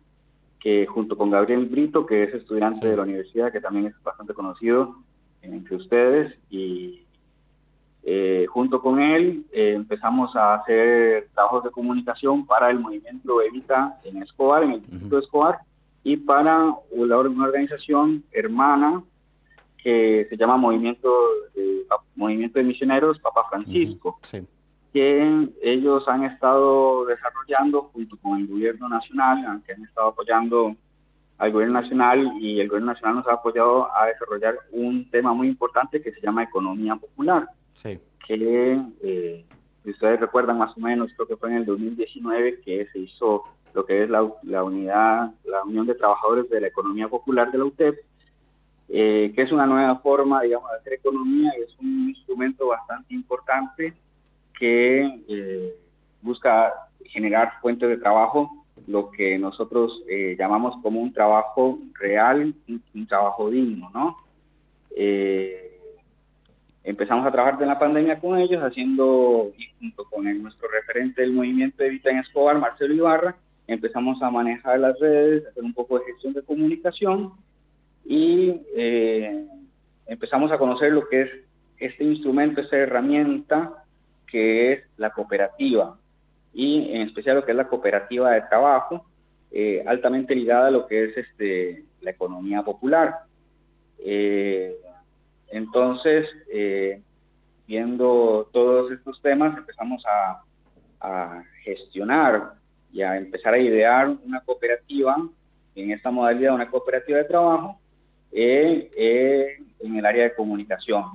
[0.60, 4.34] que junto con Gabriel Brito, que es estudiante de la universidad, que también es bastante
[4.34, 4.96] conocido
[5.42, 7.04] entre ustedes, y
[8.04, 14.00] eh, junto con él eh, empezamos a hacer trabajos de comunicación para el movimiento Evita
[14.04, 15.60] en Escobar, en el Instituto de Escobar,
[16.04, 19.04] y para una, organización hermana
[19.78, 21.12] que se llama Movimiento,
[22.16, 24.20] Movimiento de Misioneros Papa Francisco,
[24.94, 30.76] que ellos han estado desarrollando junto con el gobierno nacional, que han estado apoyando
[31.38, 35.48] al gobierno nacional y el gobierno nacional nos ha apoyado a desarrollar un tema muy
[35.48, 37.48] importante que se llama economía popular
[38.28, 39.46] que eh,
[39.84, 43.44] si ustedes recuerdan más o menos, creo que fue en el 2019 que se hizo
[43.74, 44.24] lo que es la,
[44.64, 47.96] unidad, la Unión de Trabajadores de la Economía Popular de la UTEP,
[48.90, 53.14] eh, que es una nueva forma, digamos, de hacer economía y es un instrumento bastante
[53.14, 53.94] importante
[54.62, 55.76] que eh,
[56.22, 56.72] busca
[57.06, 58.52] generar fuentes de trabajo,
[58.86, 60.02] lo que nosotros
[60.38, 64.18] llamamos como un trabajo real, un, trabajo digno, ¿no?
[66.84, 71.84] Empezamos a trabajar en la pandemia con ellos, haciendo, junto con nuestro referente del movimiento
[71.84, 73.36] Evita en Escobar, Marcelo Ibarra,
[73.68, 77.34] empezamos a manejar las redes, hacer un poco de gestión de comunicación
[78.04, 79.46] y eh,
[80.08, 81.30] empezamos a conocer lo que es
[81.78, 83.81] este instrumento, esta herramienta
[84.32, 85.98] que es la cooperativa
[86.54, 89.06] y en especial lo que es la cooperativa de trabajo,
[89.52, 93.20] eh, altamente ligada a lo que es este, la economía popular.
[94.00, 94.76] Eh,
[95.50, 97.02] entonces, eh,
[97.68, 100.44] viendo todos estos temas, empezamos a,
[101.64, 102.54] gestionar
[102.92, 105.18] y a empezar a idear una cooperativa,
[105.74, 107.80] en esta modalidad una cooperativa de trabajo,
[108.32, 111.06] en el área de comunicación.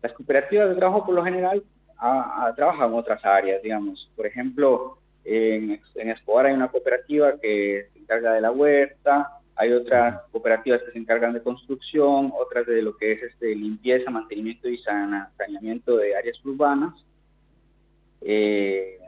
[0.00, 1.64] Las cooperativas de trabajo por lo general
[2.56, 4.10] trabajan en otras áreas, digamos.
[4.16, 9.72] Por ejemplo, en, en Escobar hay una cooperativa que se encarga de la huerta, hay
[9.72, 14.68] otras cooperativas que se encargan de construcción, otras de lo que es este, limpieza, mantenimiento
[14.68, 16.94] y saneamiento de áreas urbanas.
[18.20, 18.98] Eh,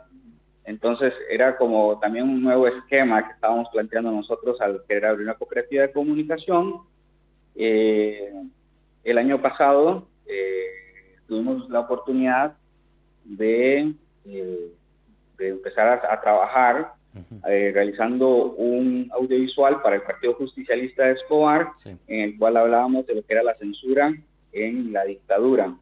[0.64, 5.35] entonces era como también un nuevo esquema que estábamos planteando nosotros al querer abrir una
[5.35, 6.82] cooperativa de comunicación.
[7.56, 8.32] Eh,
[9.02, 12.56] el año pasado eh, tuvimos la oportunidad
[13.26, 13.92] de,
[14.24, 16.96] de empezar a, a trabajar
[17.48, 23.14] eh, realizando un audiovisual para el Partido Justicialista de Escobar, en el cual hablábamos de
[23.14, 24.14] lo que era la censura
[24.52, 25.74] en la dictadura.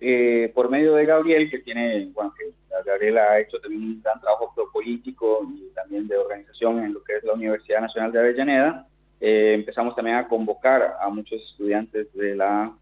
[0.00, 2.52] Eh, por medio de Gabriel, que tiene, bueno, que
[2.84, 7.16] Gabriel ha hecho también un gran trabajo político y también de organización en lo que
[7.16, 8.86] es la Universidad Nacional de Avellaneda,
[9.20, 12.72] eh, empezamos también a convocar a muchos estudiantes de la,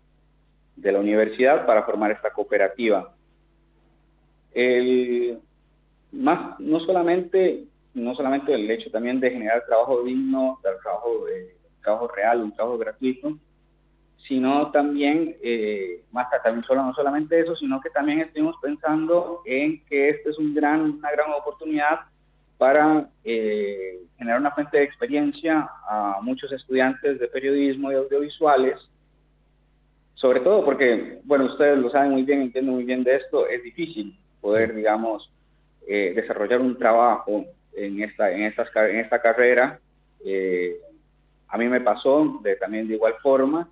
[0.77, 3.15] de la universidad para formar esta cooperativa.
[6.15, 12.09] Más, no solamente, no solamente el hecho también de generar trabajo digno, trabajo, eh, trabajo
[12.09, 13.37] real, un trabajo gratuito,
[14.29, 19.85] sino también, eh, más también solo, no solamente eso, sino que también estuvimos pensando en
[19.87, 22.01] que este es un gran, una gran oportunidad
[22.57, 28.79] para eh, generar una fuente de experiencia a muchos estudiantes de periodismo y audiovisuales,
[30.15, 33.63] sobre todo porque, bueno, ustedes lo saben muy bien, entienden muy bien de esto, es
[33.63, 35.31] difícil poder, digamos,
[35.87, 39.79] eh, desarrollar un trabajo en esta, en estas, en esta carrera.
[40.25, 40.77] Eh,
[41.49, 43.69] a mí me pasó de, también de igual forma.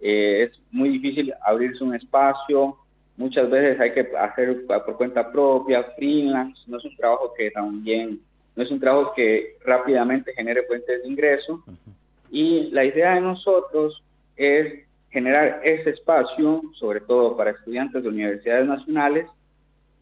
[0.00, 2.76] Eh, es muy difícil abrirse un espacio.
[3.16, 6.60] Muchas veces hay que hacer por cuenta propia, freelance.
[6.66, 8.20] No es un trabajo que también,
[8.56, 11.62] no es un trabajo que rápidamente genere fuentes de ingreso.
[12.30, 14.02] Y la idea de nosotros
[14.36, 19.26] es generar ese espacio, sobre todo para estudiantes de universidades nacionales,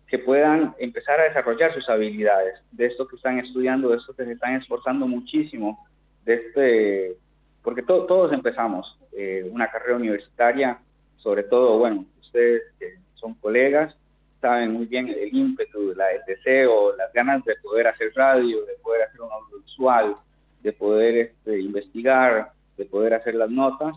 [0.07, 4.25] que puedan empezar a desarrollar sus habilidades, de esto que están estudiando, de esto que
[4.25, 5.87] se están esforzando muchísimo,
[6.25, 7.17] de este,
[7.63, 10.79] porque todos empezamos eh, una carrera universitaria,
[11.19, 13.95] sobre todo, bueno, ustedes que son colegas,
[14.41, 18.75] saben muy bien el ímpetu, la, el deseo, las ganas de poder hacer radio, de
[18.83, 20.17] poder hacer un audiovisual,
[20.63, 23.95] de poder este, investigar, de poder hacer las notas.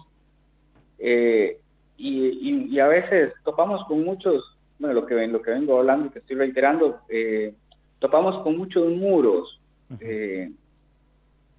[1.03, 1.57] Eh,
[1.97, 4.43] y, y, a veces topamos con muchos
[4.81, 7.53] bueno, lo que, lo que vengo hablando y que estoy reiterando, eh,
[7.99, 9.59] topamos con muchos muros.
[9.99, 10.51] Eh,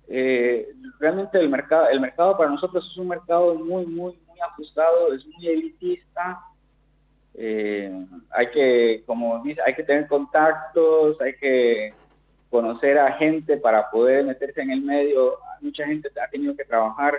[0.09, 5.15] eh, realmente el mercado, el mercado para nosotros es un mercado muy, muy, muy ajustado,
[5.15, 6.41] es muy elitista.
[7.35, 11.95] Eh, hay que, como dice, hay que tener contactos, hay que
[12.51, 15.39] conocer a gente para poder meterse en el medio.
[15.61, 17.15] Mucha gente ha tenido que trabajar,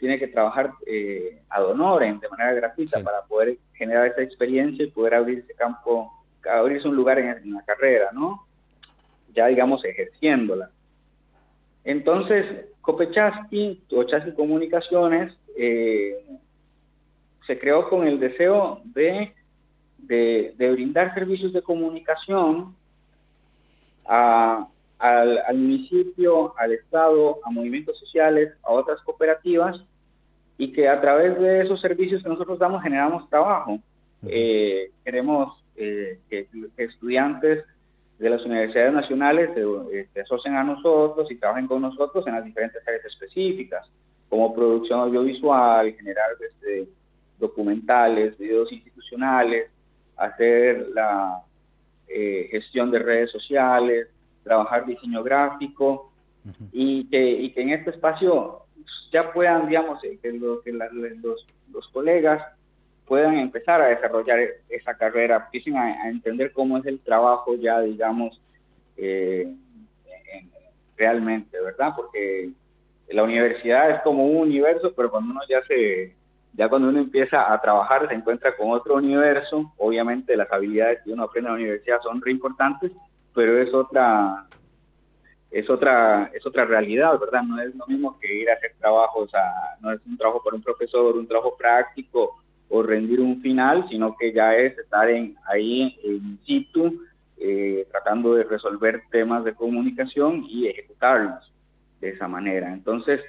[0.00, 4.90] tiene que trabajar eh, ad honorem, de manera gratuita, para poder generar esa experiencia y
[4.90, 6.10] poder abrirse campo,
[6.50, 8.46] abrirse un lugar en, en la carrera, ¿no?
[9.34, 10.70] Ya digamos ejerciéndola.
[11.84, 16.24] Entonces, Copechasky o Chasky Comunicaciones eh,
[17.46, 19.34] se creó con el deseo de,
[19.98, 22.74] de, brindar servicios de comunicación
[24.06, 24.66] al,
[24.98, 29.80] al, municipio, al Estado, a movimientos sociales, a otras cooperativas,
[30.60, 33.78] y que a través de esos servicios que nosotros damos generamos trabajo.
[34.26, 36.46] Eh, queremos eh, que,
[36.76, 37.64] estudiantes
[38.18, 42.44] de las universidades nacionales se, se, asocian a nosotros y trabajen con nosotros en las
[42.44, 43.90] diferentes áreas específicas,
[44.28, 46.86] como producción audiovisual, generar este,
[47.38, 49.70] documentales, videos institucionales,
[50.18, 51.40] hacer la
[52.06, 54.08] eh, gestión de redes sociales,
[54.44, 56.12] trabajar diseño gráfico
[56.70, 58.66] y, que, y que en este espacio
[59.12, 60.30] ya puedan, digamos, eh, que,
[60.64, 62.42] que los, los colegas
[63.06, 64.38] puedan empezar a desarrollar
[64.68, 68.40] esa carrera, empiecen a, entender cómo es el trabajo ya, digamos,
[68.96, 69.52] eh,
[70.96, 71.92] realmente, ¿verdad?
[71.96, 72.50] Porque
[73.08, 76.14] la universidad es como un universo, pero cuando uno ya se,
[76.52, 81.12] ya cuando uno empieza a trabajar se encuentra con otro universo, obviamente las habilidades que
[81.12, 82.92] uno aprende en la universidad son re importantes,
[83.34, 84.46] pero es otra,
[85.50, 87.42] es otra, es otra realidad, ¿verdad?
[87.42, 90.54] No es lo mismo que ir a hacer trabajos, a, no es un trabajo por
[90.54, 95.34] un profesor, un trabajo práctico, o rendir un final, sino que ya es estar en,
[95.52, 97.02] ahí in situ,
[97.36, 101.52] eh, tratando de resolver temas de comunicación y ejecutarlos
[102.00, 102.72] de esa manera.
[102.72, 103.20] Entonces,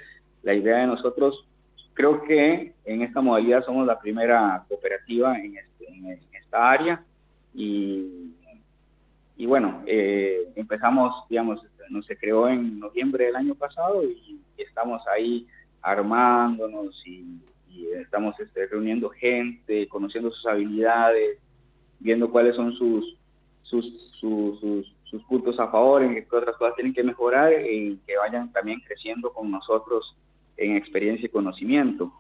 [0.44, 1.48] la idea de nosotros,
[1.94, 7.04] creo que en esta modalidad somos la primera cooperativa en, este, esta área
[7.54, 8.34] y,
[9.38, 15.02] y bueno, eh, empezamos, digamos, no se creó en noviembre del año pasado y estamos
[15.08, 15.48] ahí
[15.82, 17.41] armándonos y
[17.74, 21.39] y estamos este, reuniendo gente, conociendo sus habilidades,
[22.00, 23.17] viendo cuáles son sus,
[23.63, 23.86] sus,
[24.20, 28.80] sus, puntos a favor, en qué otras cosas tienen que mejorar y que vayan también
[28.82, 30.15] creciendo con nosotros
[30.58, 32.12] en experiencia y conocimiento.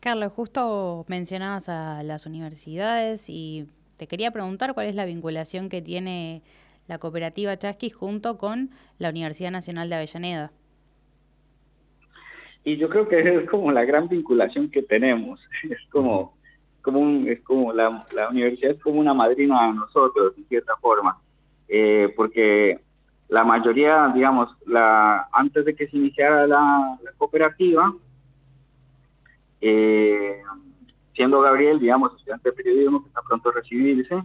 [0.00, 5.82] Carlos, justo mencionabas a las universidades y te quería preguntar cuál es la vinculación que
[5.82, 6.42] tiene
[6.88, 10.50] la cooperativa Chasqui junto con la Universidad Nacional de Avellaneda.
[12.64, 15.40] Y yo creo que es como la gran vinculación que tenemos.
[15.70, 16.36] Es como,
[16.82, 21.18] como es como la, la universidad es como una madrina a nosotros, en cierta forma.
[21.68, 22.80] Eh, porque
[23.28, 27.94] la mayoría, digamos, la antes de que se iniciara la, cooperativa,
[29.60, 30.40] eh,
[31.14, 34.22] siendo Gabriel, digamos, estudiante de periodismo que está pronto a recibirse,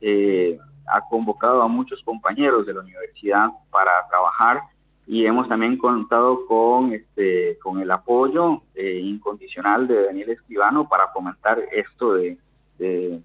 [0.00, 0.58] eh,
[0.90, 4.62] ha convocado a muchos compañeros de la universidad para trabajar
[5.06, 11.08] y hemos también contado con este con el apoyo eh, incondicional de Daniel Escribano para
[11.08, 12.36] fomentar esto de,
[12.78, 13.22] de,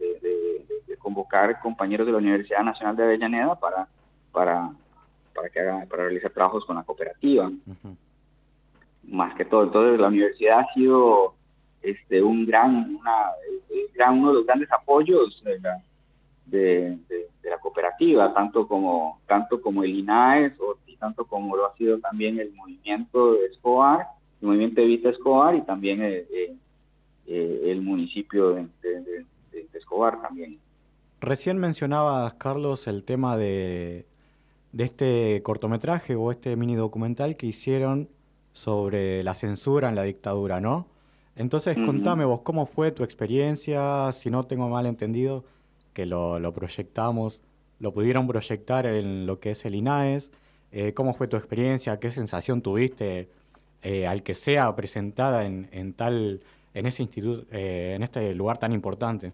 [0.97, 3.87] convocar compañeros de la Universidad Nacional de Avellaneda para
[4.31, 4.69] para
[5.35, 7.51] para que hagan para realizar trabajos con la cooperativa.
[9.03, 9.63] Más que todo.
[9.63, 11.35] Entonces la universidad ha sido
[11.81, 13.31] este un gran una
[13.93, 15.83] gran uno de los grandes apoyos de la,
[16.45, 16.97] de,
[17.43, 22.39] la cooperativa tanto como tanto como el INAES o tanto como lo ha sido también
[22.39, 24.07] el movimiento de Escobar,
[24.41, 26.55] el movimiento de Vita Escobar y también eh, eh,
[27.27, 28.67] eh, el municipio de,
[29.73, 30.59] Escobar también.
[31.19, 34.05] Recién mencionabas, Carlos, el tema de,
[34.71, 38.07] de este cortometraje o este mini documental que hicieron
[38.53, 40.87] sobre la censura en la dictadura, ¿no?
[41.35, 44.11] Entonces, contame vos, ¿cómo fue tu experiencia?
[44.13, 45.43] Si no tengo mal entendido,
[45.93, 47.41] que lo, proyectamos,
[47.79, 50.31] lo pudieron proyectar en lo que es el INAES.
[50.71, 51.99] Eh, ¿Cómo fue tu experiencia?
[51.99, 53.29] ¿Qué sensación tuviste
[53.81, 56.41] eh, al que sea presentada en, en tal,
[56.73, 59.31] en ese instituto, eh, en este lugar tan importante?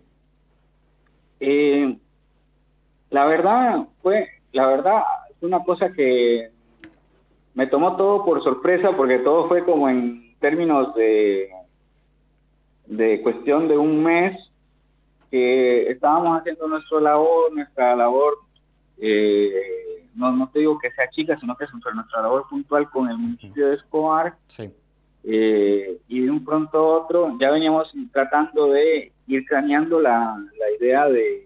[3.10, 6.52] la verdad fue, la verdad es una cosa que
[7.54, 11.50] me tomó todo por sorpresa porque todo fue como en términos de
[12.90, 14.36] de cuestión de un mes
[15.30, 18.38] que estábamos haciendo nuestra labor, nuestra labor
[18.98, 23.10] eh, no, no te digo que sea chica, sino que es nuestra labor puntual con
[23.10, 24.36] el municipio de Escobar.
[25.24, 30.72] Eh, y de un pronto a otro ya veníamos tratando de ir craneando la, la
[30.80, 31.46] idea de,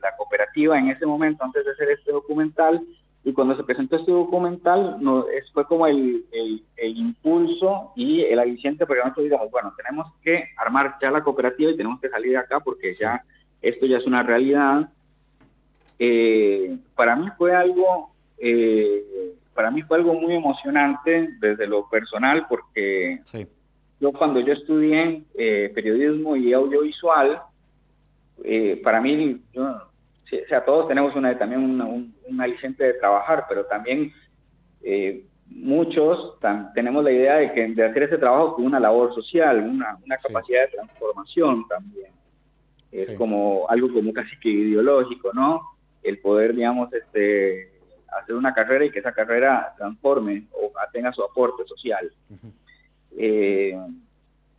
[0.00, 2.80] la cooperativa en ese momento, antes de hacer este documental,
[3.24, 8.84] y cuando se presentó este documental, no, fue como el, el, impulso y el aliciente
[8.84, 12.38] porque nosotros digamos, bueno, tenemos que armar ya la cooperativa y tenemos que salir de
[12.38, 13.22] acá porque ya
[13.60, 14.90] esto ya es una realidad.
[16.00, 22.46] Eh, para mí fue algo, eh, para mí fue algo muy emocionante desde lo personal
[22.48, 23.20] porque
[24.00, 27.40] yo cuando yo estudié eh, periodismo y audiovisual,
[28.82, 29.91] para mí, yo,
[30.24, 34.12] o sea, todos tenemos una, también un, un aliciente de trabajar, pero también
[34.82, 36.38] eh, muchos
[36.74, 40.16] tenemos la idea de, que, de hacer ese trabajo con una labor social, una, una
[40.16, 42.12] capacidad de transformación también.
[42.90, 45.62] Es como algo como casi que ideológico, ¿no?
[46.02, 47.70] El poder, digamos, este,
[48.20, 52.12] hacer una carrera y que esa carrera transforme o tenga su aporte social.
[53.16, 53.78] Eh,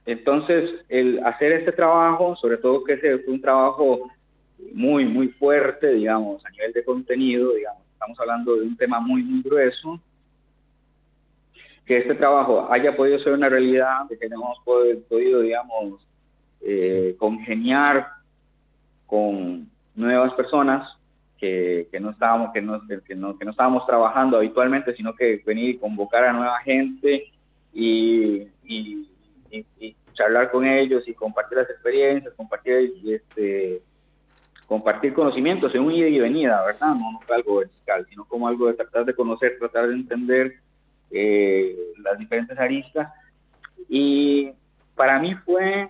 [0.05, 4.09] entonces, el hacer este trabajo, sobre todo que ese fue un trabajo
[4.73, 9.23] muy, muy fuerte, digamos, a nivel de contenido, digamos, estamos hablando de un tema muy,
[9.23, 9.99] muy grueso,
[11.85, 16.05] que este trabajo haya podido ser una realidad, de que hemos podido, digamos,
[16.61, 18.07] eh, congeniar
[19.05, 20.97] con nuevas personas
[21.37, 25.41] que, que no estábamos que no, que no, que no estábamos trabajando habitualmente, sino que
[25.45, 27.25] venir y convocar a nueva gente
[27.73, 29.09] y, y,
[29.51, 33.81] y charlar con ellos y compartir las experiencias, compartir este
[34.67, 36.95] compartir conocimientos en un ida y venida, ¿verdad?
[36.95, 40.53] No, no algo vertical, sino como algo de tratar de conocer, tratar de entender
[41.11, 43.11] eh, las diferentes aristas.
[43.89, 44.51] Y
[44.95, 45.89] para mí fue,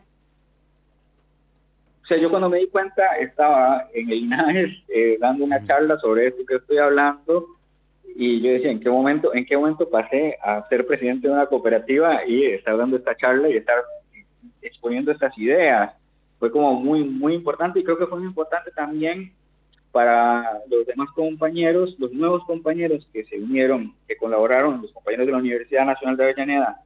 [2.03, 5.97] o sea, yo cuando me di cuenta estaba en el INAES eh, dando una charla
[5.99, 7.45] sobre esto que estoy hablando
[8.15, 11.47] y yo decía, ¿en qué momento, en qué momento pasé a ser presidente de una
[11.47, 13.77] cooperativa y estar dando esta charla y estar
[14.61, 15.93] exponiendo estas ideas?
[16.43, 19.31] Fue como muy, muy importante y creo que fue muy importante también
[19.93, 25.31] para los demás compañeros, los nuevos compañeros que se unieron, que colaboraron, los compañeros de
[25.31, 26.81] la Universidad Nacional de Avellaneda,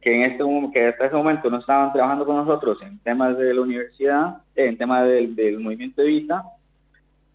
[0.00, 0.42] que en este
[0.74, 4.76] que hasta ese momento no estaban trabajando con nosotros en temas de la universidad, en
[4.76, 6.42] temas del, del movimiento de vida,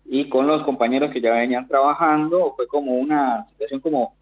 [0.03, 4.13] y con los compañeros que ya venían trabajando, fue como una situación como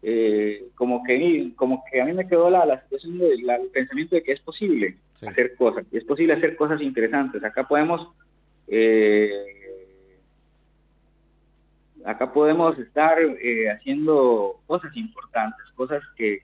[0.00, 3.42] eh, como que como que a mí me quedó la, la situación del
[3.72, 4.96] pensamiento de que es posible
[5.26, 7.42] hacer cosas, es posible hacer cosas interesantes.
[7.44, 8.08] Acá podemos
[8.68, 9.30] eh,
[12.04, 16.40] acá podemos estar eh, haciendo cosas importantes, cosas que,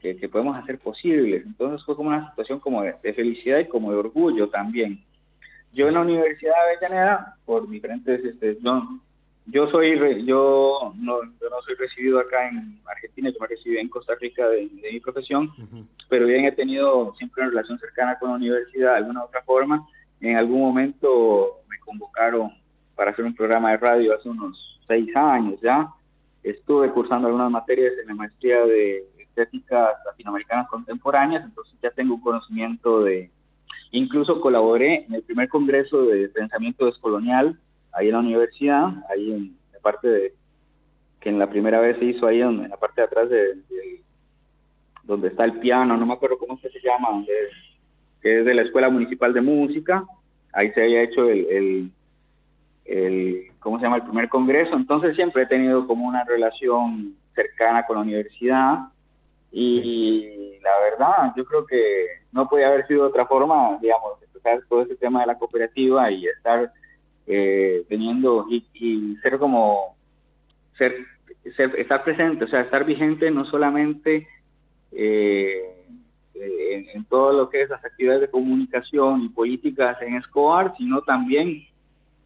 [0.00, 1.44] que, que, podemos hacer posibles.
[1.46, 5.02] Entonces fue como una situación como de, felicidad y como de orgullo también.
[5.72, 9.00] Yo en la Universidad de Avellaneda, por diferentes, este, yo
[9.70, 14.48] soy, yo no, no soy recibido acá en Argentina, yo me recibí en Costa Rica
[14.48, 15.50] de, mi profesión,
[16.08, 19.86] pero bien he tenido siempre una relación cercana con la universidad de alguna otra forma.
[20.20, 22.50] En algún momento me convocaron
[22.94, 25.88] para hacer un programa de radio hace unos seis años ya.
[26.42, 32.20] Estuve cursando algunas materias en la maestría de estéticas latinoamericanas contemporáneas, entonces ya tengo un
[32.20, 33.30] conocimiento de,
[33.90, 37.58] incluso colaboré en el primer congreso de pensamiento descolonial
[37.94, 40.34] ahí en la universidad, ahí en la parte de,
[41.20, 43.54] que en la primera vez se hizo ahí en, la parte de atrás de,
[45.02, 47.24] donde está el piano, no me acuerdo cómo se llama,
[48.20, 50.04] que es de la Escuela Municipal de Música,
[50.52, 51.90] ahí se había hecho el,
[52.84, 57.84] el, ¿cómo se llama?, el primer congreso, entonces siempre he tenido como una relación cercana
[57.86, 58.78] con la universidad
[59.50, 64.60] y la verdad, yo creo que no podía haber sido de otra forma, digamos, empezar
[64.68, 66.72] todo ese tema de la cooperativa y estar
[67.26, 69.96] eh, teniendo y, ser como,
[70.76, 70.94] ser,
[71.44, 74.26] estar presente, o sea, estar vigente no solamente
[74.92, 75.86] eh,
[76.34, 81.64] en, todo lo que es las actividades de comunicación y políticas en Escobar, sino también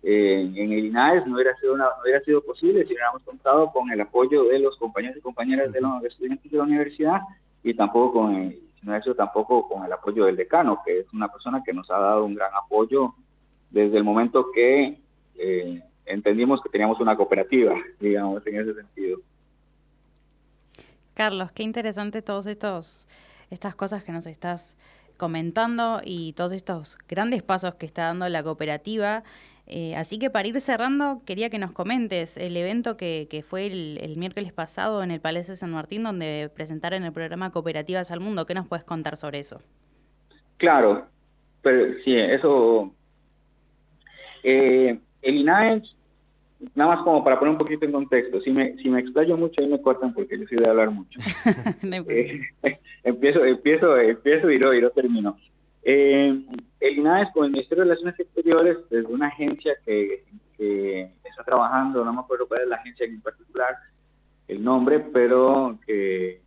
[0.03, 3.91] eh, en el INAES no hubiera sido, no hubiera sido posible si hubiéramos contado con
[3.91, 7.21] el apoyo de los compañeros y compañeras de los estudiantes de la universidad
[7.63, 11.29] y tampoco con el, no sido tampoco con el apoyo del decano, que es una
[11.29, 13.15] persona que nos ha dado un gran apoyo
[13.71, 14.99] desde el momento que
[15.37, 19.21] eh, entendimos que teníamos una cooperativa, digamos, en ese sentido.
[21.15, 23.09] Carlos, qué interesante todos estos
[23.51, 24.77] estas cosas que nos estás
[25.17, 29.25] comentando y todos estos grandes pasos que está dando la cooperativa.
[29.67, 33.67] Eh, así que para ir cerrando, quería que nos comentes el evento que, que fue
[33.67, 38.11] el, el, miércoles pasado en el Palacio de San Martín, donde presentaron el programa Cooperativas
[38.11, 38.47] al Mundo.
[38.47, 39.61] ¿Qué nos puedes contar sobre eso?
[40.57, 41.07] Claro,
[41.63, 42.95] pero sí, eso
[44.43, 45.95] eh, el INAES,
[46.75, 49.61] nada más como para poner un poquito en contexto, si me, si me explayo mucho
[49.61, 51.21] ahí me cortan porque yo soy de hablar mucho.
[52.09, 52.41] Eh,
[53.05, 55.37] empiezo, empiezo, empiezo y no, y no termino.
[55.83, 56.39] Eh,
[56.81, 60.25] el INAES con el Ministerio de Relaciones Exteriores, desde una agencia que,
[61.25, 63.77] está trabajando, no me acuerdo cuál es la agencia en particular,
[64.49, 66.41] el nombre, pero que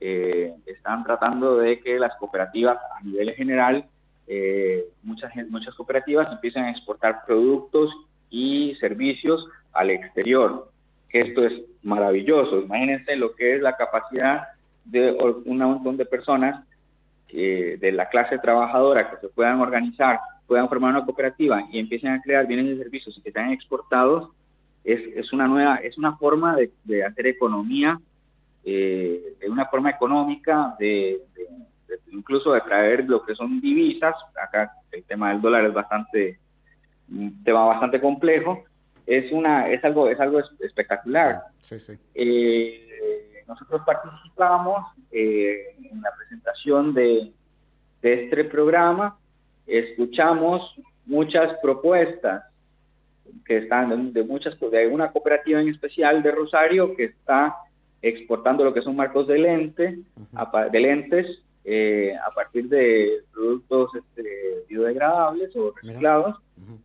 [0.00, 3.86] eh, están tratando de que las cooperativas a nivel general,
[4.26, 7.90] eh, muchas, muchas cooperativas empiecen a exportar productos
[8.30, 10.70] y servicios al exterior.
[11.10, 11.52] Esto es
[11.82, 12.60] maravilloso.
[12.60, 14.48] Imagínense lo que es la capacidad
[14.84, 15.12] de
[15.44, 16.64] un montón de personas
[17.32, 22.22] de la clase trabajadora que se puedan organizar, puedan formar una cooperativa y empiecen a
[22.22, 24.30] crear bienes y servicios que sean exportados,
[24.84, 27.98] es, es una nueva, es una forma de, hacer economía,
[28.64, 31.20] eh, de una forma económica, de,
[32.10, 34.14] incluso de traer lo que son divisas.
[34.42, 36.38] Acá el tema del dólar es bastante,
[37.10, 38.64] un tema bastante complejo.
[39.06, 41.42] Es una, es algo, es algo espectacular.
[41.60, 47.32] Sí, sí, eh, nosotros participamos eh, en la presentación de,
[48.02, 49.18] este programa,
[49.66, 50.62] escuchamos
[51.06, 52.44] muchas propuestas
[53.44, 57.56] que están de, muchas de una cooperativa en especial de Rosario que está
[58.02, 59.98] exportando lo que son marcos de lente
[60.70, 61.26] de lentes
[61.68, 66.36] eh, a partir de productos este, biodegradables o reciclados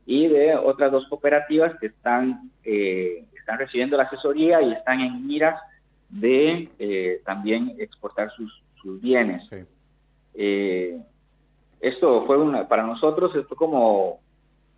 [0.05, 5.27] y de otras dos cooperativas que están eh, están recibiendo la asesoría y están en
[5.27, 5.59] miras
[6.09, 8.51] de eh, también exportar sus,
[8.99, 9.47] bienes.
[10.33, 10.99] Eh,
[11.79, 14.19] esto fue una, para nosotros, esto como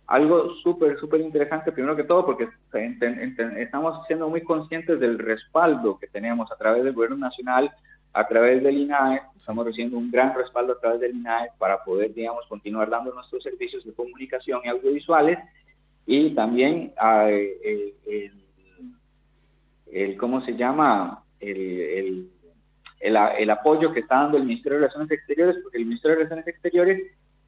[0.06, 2.48] algo súper, súper interesante, primero que todo, porque
[3.56, 7.72] estamos siendo muy conscientes del respaldo que tenemos a través del gobierno nacional,
[8.14, 12.14] a través del INAE, estamos recibiendo un gran respaldo a través del INAE para poder,
[12.14, 15.38] digamos, continuar dando nuestros servicios de comunicación y audiovisuales
[16.06, 16.92] y también
[17.24, 17.94] eh,
[19.90, 21.24] el, ¿cómo se llama?
[21.40, 22.30] el,
[23.04, 26.48] el, apoyo que está dando el Ministerio de Relaciones Exteriores, porque el Ministerio de Relaciones
[26.48, 27.02] Exteriores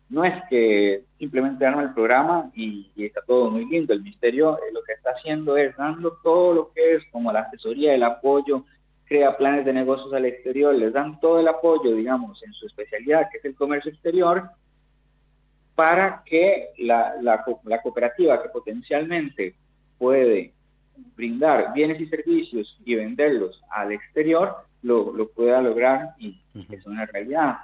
[0.09, 3.93] no es que simplemente arma el programa y, está todo muy lindo.
[3.93, 7.41] El Ministerio eh, lo que está haciendo es dando todo lo que es como la
[7.41, 8.65] asesoría, el apoyo,
[9.07, 13.29] crea planes de negocios al exterior, les dan todo el apoyo, digamos, en su especialidad,
[13.31, 14.51] que es el comercio exterior,
[15.75, 19.55] para que la, la, la cooperativa que potencialmente
[19.99, 20.53] puede
[21.15, 26.41] brindar bienes y servicios y venderlos al exterior, lo, lo pueda lograr y
[26.71, 27.57] es una realidad.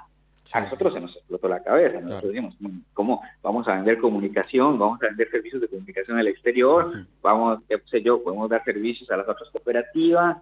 [0.52, 4.78] A nosotros se nos explotó la cabeza, nosotros dijimos, mm, ¿cómo vamos a vender comunicación?
[4.78, 9.08] Vamos a vender servicios de comunicación al exterior, vamos, qué sé yo, podemos dar servicios
[9.10, 10.38] a las otras cooperativas,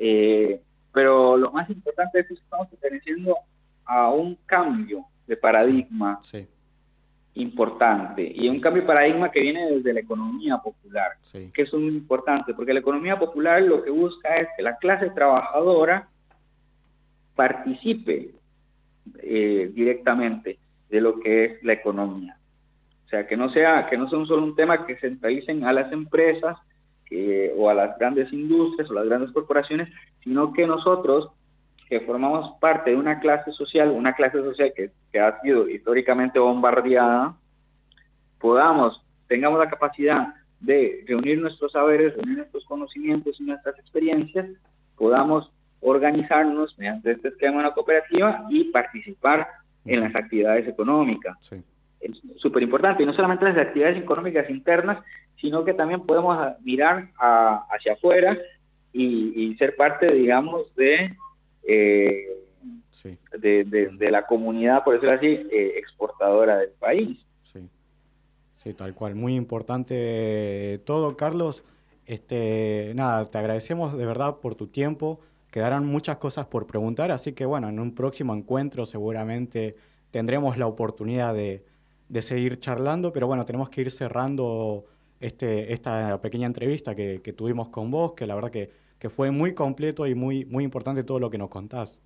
[0.00, 0.60] eh,
[0.92, 3.36] pero lo más importante es que estamos perteneciendo
[3.84, 6.48] a un cambio de paradigma sí
[7.34, 11.12] importante y un cambio de paradigma que viene desde la economía popular,
[11.52, 15.10] que es muy importante, porque la economía popular lo que busca es que la clase
[15.10, 16.08] trabajadora
[17.36, 18.34] participe
[19.22, 22.36] eh, directamente de lo que es la economía.
[23.06, 25.90] O sea, que no sea, que no sea solo un tema que centralicen a las
[25.92, 26.56] empresas
[27.56, 29.88] o a las grandes industrias o las grandes corporaciones,
[30.22, 31.30] sino que nosotros
[31.88, 36.38] que formamos parte de una clase social, una clase social que, que ha sido históricamente
[36.38, 37.34] bombardeada,
[38.38, 40.28] podamos, tengamos la capacidad
[40.60, 44.46] de reunir nuestros saberes, reunir nuestros conocimientos y nuestras experiencias,
[44.96, 45.50] podamos
[45.80, 49.48] organizarnos mediante este esquema de una cooperativa y participar
[49.84, 51.36] en las actividades económicas.
[52.00, 55.04] Es súper importante, y no solamente las actividades económicas internas,
[55.40, 58.38] sino que también podemos mirar hacia afuera
[58.92, 61.14] y, ser parte, digamos, de
[61.62, 62.26] eh,
[63.38, 67.18] de, de, la comunidad, por decirlo así, eh, exportadora del país.
[67.52, 67.60] Sí.
[68.58, 69.14] sí, tal cual.
[69.14, 71.64] Muy importante todo, Carlos.
[72.04, 75.20] Este, nada, te agradecemos de verdad por tu tiempo.
[75.50, 79.76] Quedarán muchas cosas por preguntar, así que bueno, en un próximo encuentro seguramente
[80.10, 81.64] tendremos la oportunidad de,
[82.10, 84.84] de seguir charlando, pero bueno, tenemos que ir cerrando
[85.20, 89.30] este, esta pequeña entrevista que, que tuvimos con vos, que la verdad que que fue
[89.32, 91.98] muy completo y muy, muy importante todo lo que nos contás.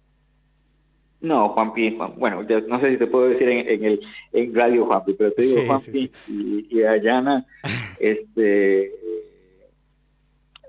[1.21, 4.01] No, Juanpi, bueno, no sé si te puedo decir en, el
[4.33, 7.47] en Radio Juanpi, pero te digo Juanpi Y, y, Ayana,
[7.99, 8.93] este,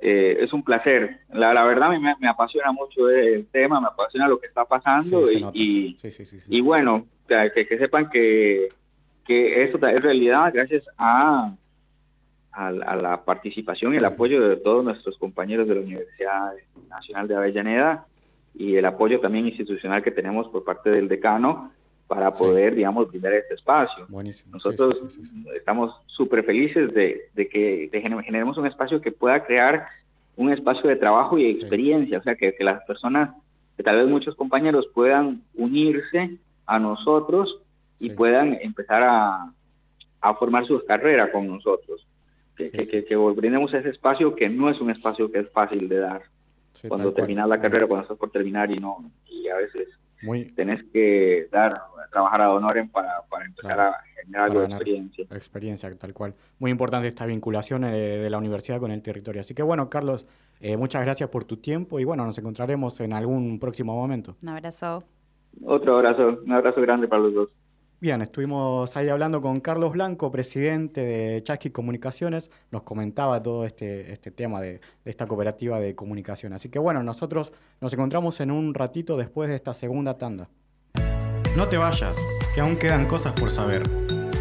[0.02, 1.20] eh, es un placer.
[1.32, 5.30] La, la verdad me, me, apasiona mucho el tema, me apasiona lo que está pasando
[5.32, 5.96] y,
[6.48, 8.70] y, bueno, que, que, sepan que,
[9.26, 11.56] que eso es realidad gracias a
[12.56, 16.54] a, la participación y el apoyo de todos nuestros compañeros de la Universidad
[16.90, 18.06] Nacional de Avellaneda
[18.54, 21.72] y el apoyo también institucional que tenemos por parte del decano
[22.08, 24.08] para poder, digamos, brindar este espacio.
[24.52, 25.02] Nosotros
[25.56, 29.88] estamos súper felices de, que generemos un espacio que pueda crear
[30.38, 33.32] un espacio de trabajo y experiencia, o sea, que, que las personas,
[33.76, 37.60] que tal vez muchos compañeros puedan unirse a nosotros
[38.00, 39.52] y puedan empezar a,
[40.22, 42.06] a formar sus carreras con nosotros.
[42.58, 45.90] Que, que, que, que brindemos ese espacio que no es un espacio que es fácil
[45.90, 46.22] de dar.
[46.88, 48.98] cuando terminas la carrera, cuando estás por terminar y no,
[49.30, 49.90] y a veces
[50.22, 51.74] Muy, tenés que dar,
[52.12, 53.92] trabajar a honorem para, para empezar Claro.
[53.92, 55.26] a generar algo de experiencia.
[55.32, 56.34] Experiencia, tal cual.
[56.60, 59.42] Muy importante esta vinculación eh, de la universidad con el territorio.
[59.42, 60.26] Así que bueno, Carlos,
[60.62, 64.38] eh, muchas gracias por tu tiempo y bueno, nos encontraremos en algún próximo momento.
[64.42, 65.04] Un abrazo.
[65.66, 67.50] Otro abrazo, un abrazo grande para los dos.
[68.02, 74.12] Bien, estuvimos ahí hablando con Carlos Blanco, presidente de Chasqui Comunicaciones, nos comentaba todo este,
[74.12, 76.54] este tema de, de esta cooperativa de comunicación.
[76.54, 80.50] Así que bueno, nosotros nos encontramos en un ratito después de esta segunda tanda.
[81.56, 82.18] No te vayas,
[82.54, 83.84] que aún quedan cosas por saber.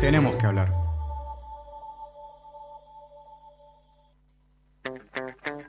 [0.01, 0.69] Tenemos que hablar.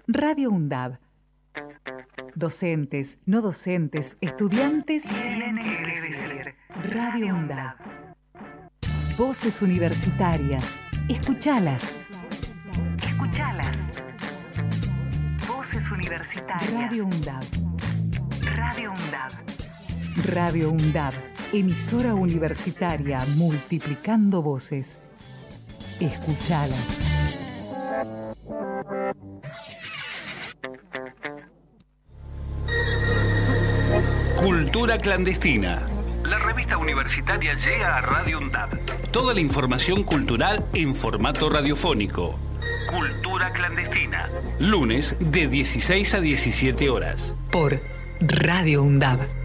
[0.08, 0.98] Radio UNDAB.
[2.34, 5.06] Docentes, no docentes, estudiantes.
[6.90, 7.76] Radio UNDAB.
[9.18, 10.78] Voces universitarias.
[11.10, 11.98] Escuchalas.
[13.04, 13.76] Escuchalas.
[15.48, 16.72] Voces universitarias.
[16.72, 17.44] Radio UNDAB.
[18.56, 20.26] Radio UNDAB.
[20.28, 21.14] Radio UNDAB.
[21.54, 25.00] Emisora universitaria multiplicando voces.
[26.00, 27.00] Escuchalas.
[34.38, 35.95] Cultura clandestina.
[36.56, 38.70] La revista universitaria llega a Radio UNDAD.
[39.12, 42.40] Toda la información cultural en formato radiofónico.
[42.90, 44.30] Cultura clandestina.
[44.58, 47.36] Lunes de 16 a 17 horas.
[47.52, 47.82] Por
[48.22, 49.45] Radio UNDAB.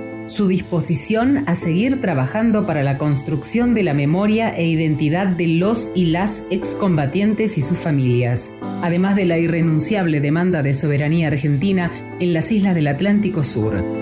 [0.25, 5.91] su disposición a seguir trabajando para la construcción de la memoria e identidad de los
[5.95, 12.33] y las excombatientes y sus familias, además de la irrenunciable demanda de soberanía argentina en
[12.33, 14.00] las islas del Atlántico Sur.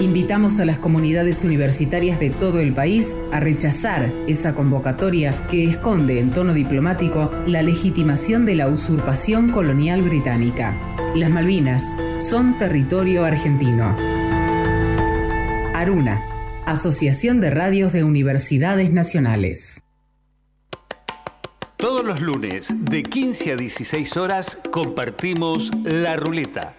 [0.00, 6.20] Invitamos a las comunidades universitarias de todo el país a rechazar esa convocatoria que esconde
[6.20, 10.76] en tono diplomático la legitimación de la usurpación colonial británica.
[11.16, 13.96] Las Malvinas son territorio argentino.
[15.74, 16.22] Aruna,
[16.64, 19.82] Asociación de Radios de Universidades Nacionales.
[21.76, 26.74] Todos los lunes de 15 a 16 horas compartimos La Ruleta.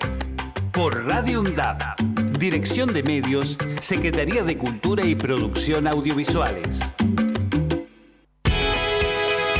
[0.71, 2.28] Por Radio UNDAB.
[2.39, 6.79] Dirección de Medios, Secretaría de Cultura y Producción Audiovisuales.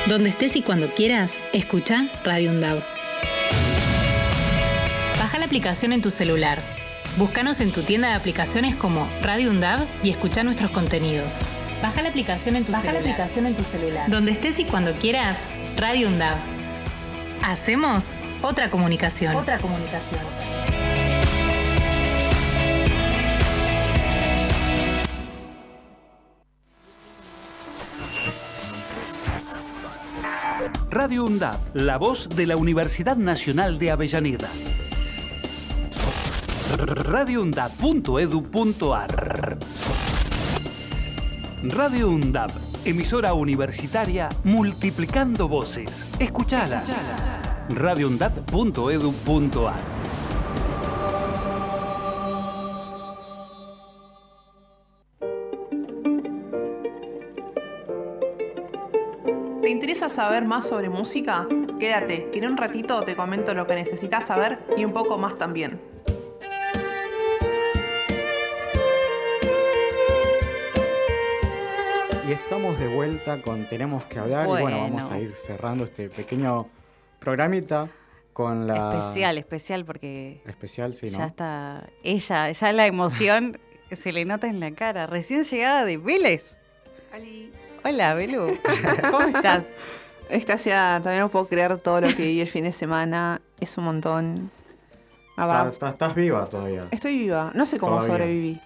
[0.07, 2.79] Donde estés y cuando quieras, escucha Radio UNDAB.
[5.19, 6.59] Baja la aplicación en tu celular.
[7.17, 11.39] Búscanos en tu tienda de aplicaciones como Radio UNDAB y escucha nuestros contenidos.
[11.81, 13.11] Baja la aplicación en tu Baja la celular.
[13.13, 14.09] aplicación en tu celular.
[14.09, 15.37] Donde estés y cuando quieras,
[15.75, 16.37] Radio UNDAB.
[17.43, 19.35] Hacemos otra comunicación.
[19.35, 20.21] Otra comunicación.
[30.91, 34.49] Radio UNDAB, la voz de la Universidad Nacional de Avellaneda.
[36.77, 39.57] radioundab.edu.ar
[41.63, 42.49] Radio UNDAB,
[42.85, 46.07] emisora universitaria multiplicando voces.
[46.17, 46.83] Escuchala.
[47.69, 50.08] radioundab.edu.ar ¿Te
[60.19, 61.47] saber más sobre música?
[61.79, 65.37] Quédate, que en un ratito te comento lo que necesitas saber y un poco más
[65.37, 65.79] también.
[72.27, 76.09] Y estamos de vuelta con Tenemos que hablar y bueno, vamos a ir cerrando este
[76.09, 76.67] pequeño
[77.19, 77.87] programita
[78.33, 78.99] con la...
[78.99, 81.19] Especial, especial, porque Especial, sí, ¿no?
[81.19, 81.89] ya está.
[82.03, 83.57] Ella, ya la emoción
[83.89, 85.07] se le nota en la cara.
[85.07, 86.59] Recién llegada de Vélez.
[87.85, 88.59] Hola, Belu.
[89.09, 89.63] ¿Cómo estás?
[90.29, 93.41] Estasia, todavía no puedo creer todo lo que viví el fin de semana.
[93.59, 94.51] Es un montón.
[95.37, 96.81] Estás- viva todavía.
[96.91, 97.51] Estoy viva.
[97.55, 98.13] No sé cómo Todavía.
[98.13, 98.61] sobreviví.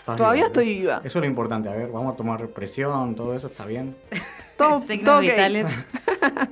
[0.00, 0.46] Estás Todavía viva.
[0.48, 0.96] estoy viva.
[1.04, 1.68] Eso es lo importante.
[1.68, 3.96] A ver, vamos a tomar presión, todo eso está bien.
[4.56, 5.22] Todo, Signos todo ok.
[5.22, 5.66] vitales.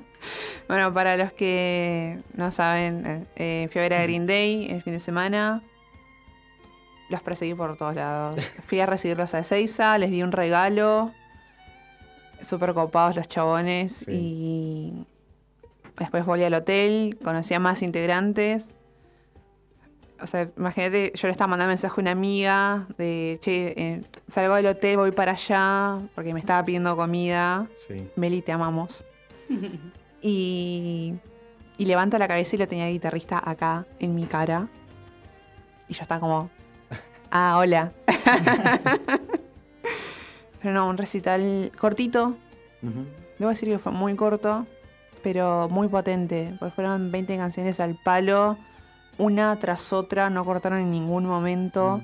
[0.67, 4.93] Bueno, para los que no saben, eh, fui a ver a Green Day el fin
[4.93, 5.63] de semana.
[7.09, 8.39] los perseguí por todos lados.
[8.67, 11.11] Fui a recibirlos a Ezeiza, les di un regalo.
[12.41, 14.05] Súper copados los chabones.
[14.09, 15.07] Y
[15.99, 18.73] después volví al hotel, conocí a más integrantes.
[20.21, 24.57] O sea, imagínate, yo le estaba mandando mensaje a una amiga de, che, eh, salgo
[24.57, 27.69] del hotel, voy para allá, porque me estaba pidiendo comida.
[27.87, 28.09] Sí.
[28.17, 29.05] Meli, te amamos.
[30.21, 31.15] y,
[31.79, 34.69] y levanto la cabeza y lo tenía el guitarrista acá, en mi cara.
[35.87, 36.51] Y yo estaba como,
[37.31, 37.93] ah, hola.
[40.61, 42.37] pero no, un recital cortito.
[42.83, 43.05] Ujú.
[43.39, 44.67] Debo decir que fue muy corto,
[45.23, 46.55] pero muy potente.
[46.59, 48.57] Porque fueron 20 canciones al palo,
[49.19, 52.01] una tras otra, no cortaron en ningún momento.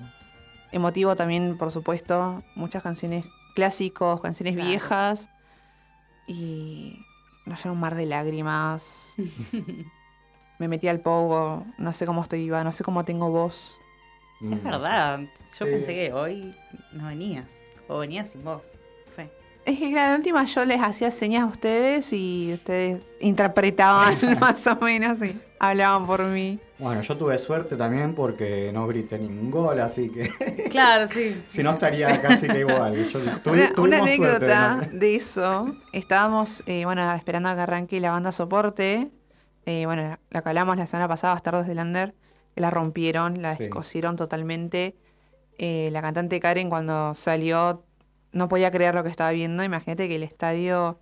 [0.72, 2.42] Emotivo también, por supuesto.
[2.56, 3.24] Muchas canciones
[3.54, 4.68] clásicos, canciones Claro.
[4.68, 5.28] viejas.
[6.26, 7.04] Y
[7.46, 9.14] no sé, un mar de lágrimas.
[10.58, 13.80] Me metí al pogo, no sé cómo estoy viva, no sé cómo tengo voz.
[14.40, 15.20] Mm, Es verdad.
[15.58, 15.72] Yo Sí.
[15.72, 16.54] pensé que hoy
[16.92, 17.46] no venías.
[17.88, 18.64] O venías sin voz.
[19.16, 19.22] Sí.
[19.64, 24.66] Es que claro, de última yo les hacía señas a ustedes y ustedes interpretaban más
[24.66, 26.58] o menos y hablaban por mí.
[26.78, 30.28] Bueno, yo tuve suerte también porque no grité ningún gol, así que
[30.70, 31.42] Claro, sí.
[31.46, 32.94] si no estaría casi que igual.
[32.94, 34.98] Yo, tuvi- Una, suerte, anécdota ¿no?
[34.98, 35.66] de eso.
[35.92, 39.10] Estábamos, eh, bueno, esperando a que arranque la banda soporte.
[39.66, 42.14] Eh, bueno, la que hablamos la semana pasada, Bastardos de Lander,
[42.56, 43.62] la rompieron, la Sí.
[43.64, 44.94] descosieron totalmente.
[45.58, 47.84] Eh, la cantante Karen cuando salió
[48.32, 49.62] no podía creer lo que estaba viendo.
[49.62, 50.98] Imagínate que el estadio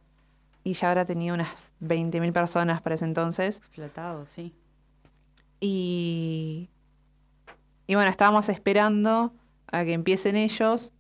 [0.64, 3.57] y ya habrá tenido unas 20.000 personas para ese entonces.
[3.57, 4.55] Explotado, sí.
[5.61, 6.68] Y,
[7.86, 9.32] y bueno, estábamos esperando
[9.70, 10.92] a que empiecen ellos.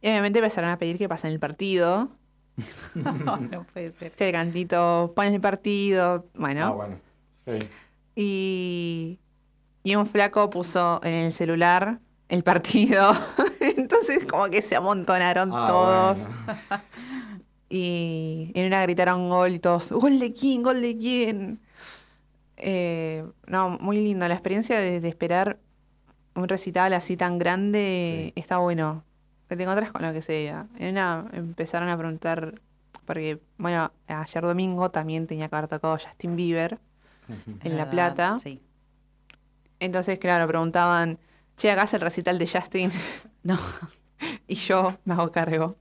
[0.00, 2.10] Y obviamente empezaron a pedir que pasen el partido.
[2.94, 4.08] No, no puede ser.
[4.08, 6.26] Este cantito, ponen el partido.
[6.34, 6.66] Bueno.
[6.66, 6.96] Ah, bueno.
[7.46, 7.68] Sí.
[8.16, 9.18] Y,
[9.82, 12.00] y un flaco puso en el celular
[12.34, 13.12] el partido.
[13.60, 16.28] Entonces como que se amontonaron Ah, todos.
[16.46, 16.82] bueno.
[17.70, 20.62] Y en una gritaron gol y todos, ¿gol de quién?
[20.62, 21.60] ¿Gol de quién?
[22.56, 24.28] Eh, no, muy lindo.
[24.28, 25.58] La experiencia de, de esperar
[26.36, 29.02] un recital así tan grande está bueno.
[29.48, 30.66] Que te encontrás con lo que sea.
[30.78, 32.60] En una empezaron a preguntar,
[33.06, 36.78] porque, bueno, ayer domingo también tenía que haber tocado Justin Bieber
[37.62, 38.38] en La Plata.
[38.38, 38.60] Sí.
[39.80, 41.18] Entonces, claro, preguntaban,
[41.56, 42.90] che, es el recital de Justin.
[43.42, 43.58] No.
[44.48, 45.76] y yo me hago cargo.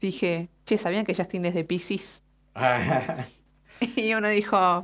[0.00, 2.22] Dije, che, ¿sabían que Justin es de Pisces?
[3.96, 4.82] y uno dijo,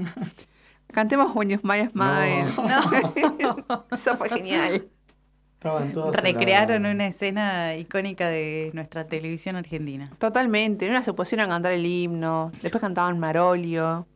[0.93, 2.47] cantemos When You Smile, Smile.
[3.91, 4.87] Eso fue genial.
[5.63, 10.11] La- Recrearon una escena icónica de nuestra televisión argentina.
[10.19, 10.85] Totalmente.
[10.85, 12.53] En una se pusieron a cantar el himno.
[12.63, 14.07] Después cantaban Marolio.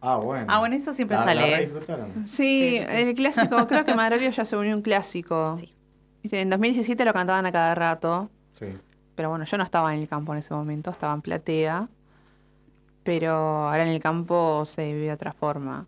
[0.00, 0.46] Ah, bueno.
[0.48, 1.42] Ah, bueno, eso siempre La- la sale.
[1.56, 1.66] re ¿eh?
[1.66, 2.12] disfrutaron.
[2.28, 3.56] Sí, Sí, sí, el clásico.
[3.68, 5.56] Creo que Marolio ya se volvió un clásico.
[5.58, 5.74] Sí.
[6.22, 8.30] Viste, En 2017 lo cantaban a cada rato.
[8.58, 8.66] Sí.
[9.14, 11.88] Pero bueno, yo no estaba en el campo en ese momento, estaba en platea.
[13.02, 13.32] Pero
[13.68, 15.86] ahora en el campo se vive de otra forma.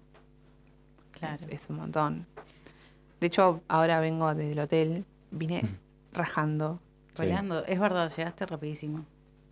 [1.12, 1.34] Claro.
[1.34, 2.26] Es, es un montón.
[3.20, 5.62] De hecho, ahora vengo desde el hotel, vine
[6.12, 6.80] rajando.
[7.14, 7.22] Sí.
[7.24, 7.64] Volando.
[7.66, 9.04] Es verdad, llegaste rapidísimo.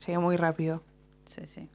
[0.06, 0.82] Llegué muy rápido.
[1.26, 1.68] Sí, sí.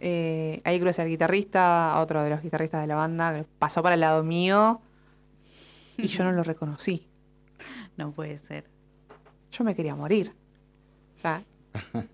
[0.00, 3.82] Eh, ahí crucé al guitarrista, a otro de los guitarristas de la banda, que pasó
[3.82, 4.80] para el lado mío
[5.98, 7.06] y yo no lo reconocí.
[7.96, 8.64] No puede ser.
[9.52, 10.32] Yo me quería morir.
[11.18, 11.42] O sea,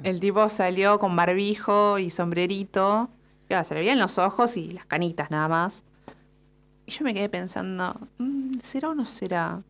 [0.02, 3.08] el tipo salió con barbijo y sombrerito.
[3.48, 5.84] Se le veían los ojos y las canitas nada más.
[6.86, 9.62] Y yo me quedé pensando, "Mm, ¿será o no será?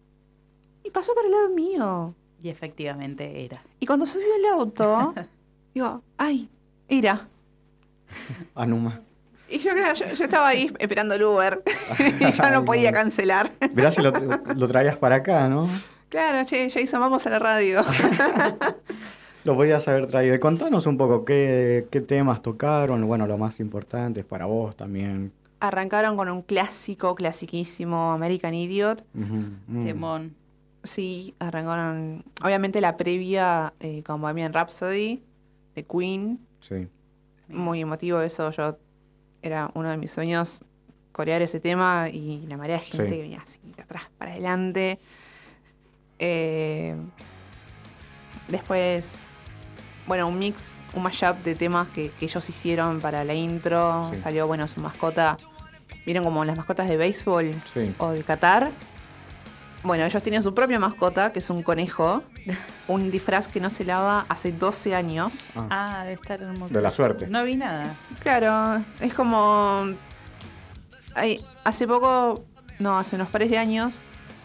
[0.83, 2.15] Y pasó por el lado mío.
[2.43, 3.63] Y efectivamente era.
[3.79, 5.13] Y cuando subió el auto,
[5.75, 6.49] digo, ay,
[6.89, 7.29] era.
[8.55, 9.01] Anuma.
[9.49, 11.63] Y yo, yo, yo estaba ahí esperando el Uber.
[12.21, 13.53] y yo no podía cancelar.
[13.73, 14.11] Verás si lo,
[14.57, 15.69] lo traías para acá, ¿no?
[16.09, 17.85] Claro, che, Jason, vamos a la radio.
[19.45, 20.35] Lo podías haber traído.
[20.35, 25.33] Y contanos un poco qué, qué temas tocaron, bueno, lo más importante para vos también.
[25.61, 29.05] Arrancaron con un clásico, clasiquísimo, American Idiot.
[29.83, 30.35] Temón.
[30.83, 32.25] Sí, arrancaron.
[32.43, 35.23] Obviamente la previa eh, con Bohemian Rhapsody
[35.75, 36.41] de Queen.
[36.61, 36.89] Sí.
[37.49, 38.51] Muy emotivo eso.
[38.51, 38.79] Yo
[39.43, 40.65] era uno de mis sueños
[41.13, 43.11] corear ese tema y la marea de gente Sí.
[43.11, 44.99] que venía así de atrás para adelante.
[46.19, 46.97] Eh,
[48.49, 49.35] después,
[50.07, 54.09] bueno, un mix, un mashup de temas que, que ellos hicieron para la intro.
[54.13, 54.19] Sí.
[54.19, 55.37] Salió, bueno, su mascota.
[56.05, 57.95] ¿Vieron como las mascotas de béisbol Sí.
[57.99, 58.71] o de Qatar?
[59.83, 62.23] Bueno, ellos tienen su propia mascota, que es un conejo.
[62.89, 65.51] Un disfraz que no se lava hace 12 años.
[65.57, 66.75] Ah, Ah, debe estar hermoso.
[66.75, 67.27] de la suerte.
[67.29, 67.95] No vi nada.
[68.23, 69.95] Claro, es como.
[71.65, 72.45] hace poco,
[72.79, 74.01] no, hace unos pares de años,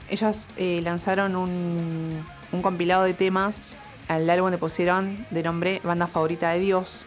[0.10, 3.62] ellos eh, lanzaron un, un compilado de temas
[4.08, 7.06] al álbum le pusieron de nombre Banda Favorita de Dios.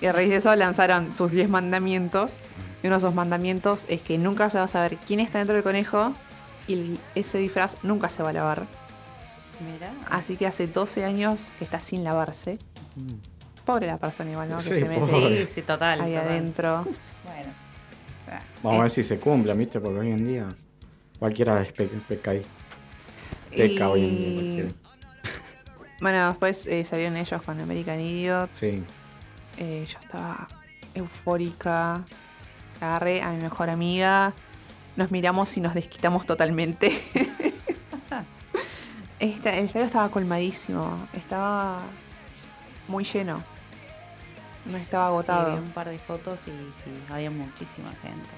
[0.00, 2.36] Y a raíz de eso lanzaron sus 10 mandamientos.
[2.80, 5.54] Y uno de esos mandamientos es que nunca se va a saber quién está dentro
[5.56, 6.12] del conejo
[6.68, 8.66] y ese disfraz nunca se va a lavar.
[9.72, 9.90] Mira.
[10.10, 12.58] Así que hace 12 años que está sin lavarse.
[13.64, 14.58] Pobre la persona igual, ¿no?
[14.58, 15.46] Que se mete.
[15.46, 16.00] Sí, sí, total.
[16.00, 16.28] ahí total.
[16.28, 16.84] adentro.
[17.24, 17.50] Bueno.
[18.62, 19.80] Vamos a ver si se cumple, ¿viste?
[19.80, 20.46] Porque hoy en día
[21.18, 22.42] cualquiera es pe- peca ahí.
[23.50, 24.34] Peca hoy en día.
[24.34, 24.68] Cualquiera.
[26.00, 28.50] Bueno, después eh, salieron ellos con American Idiot.
[28.52, 28.84] Sí.
[29.56, 30.46] Eh, yo estaba
[30.94, 32.04] eufórica.
[32.80, 34.32] Agarré a mi mejor amiga.
[34.98, 37.00] Nos miramos y nos desquitamos totalmente.
[39.20, 41.06] El estadio estaba colmadísimo.
[41.12, 41.82] Estaba
[42.88, 43.40] muy lleno.
[44.66, 45.52] No estaba agotado.
[45.54, 48.28] Sí, vi un par de fotos y sí, había muchísima gente.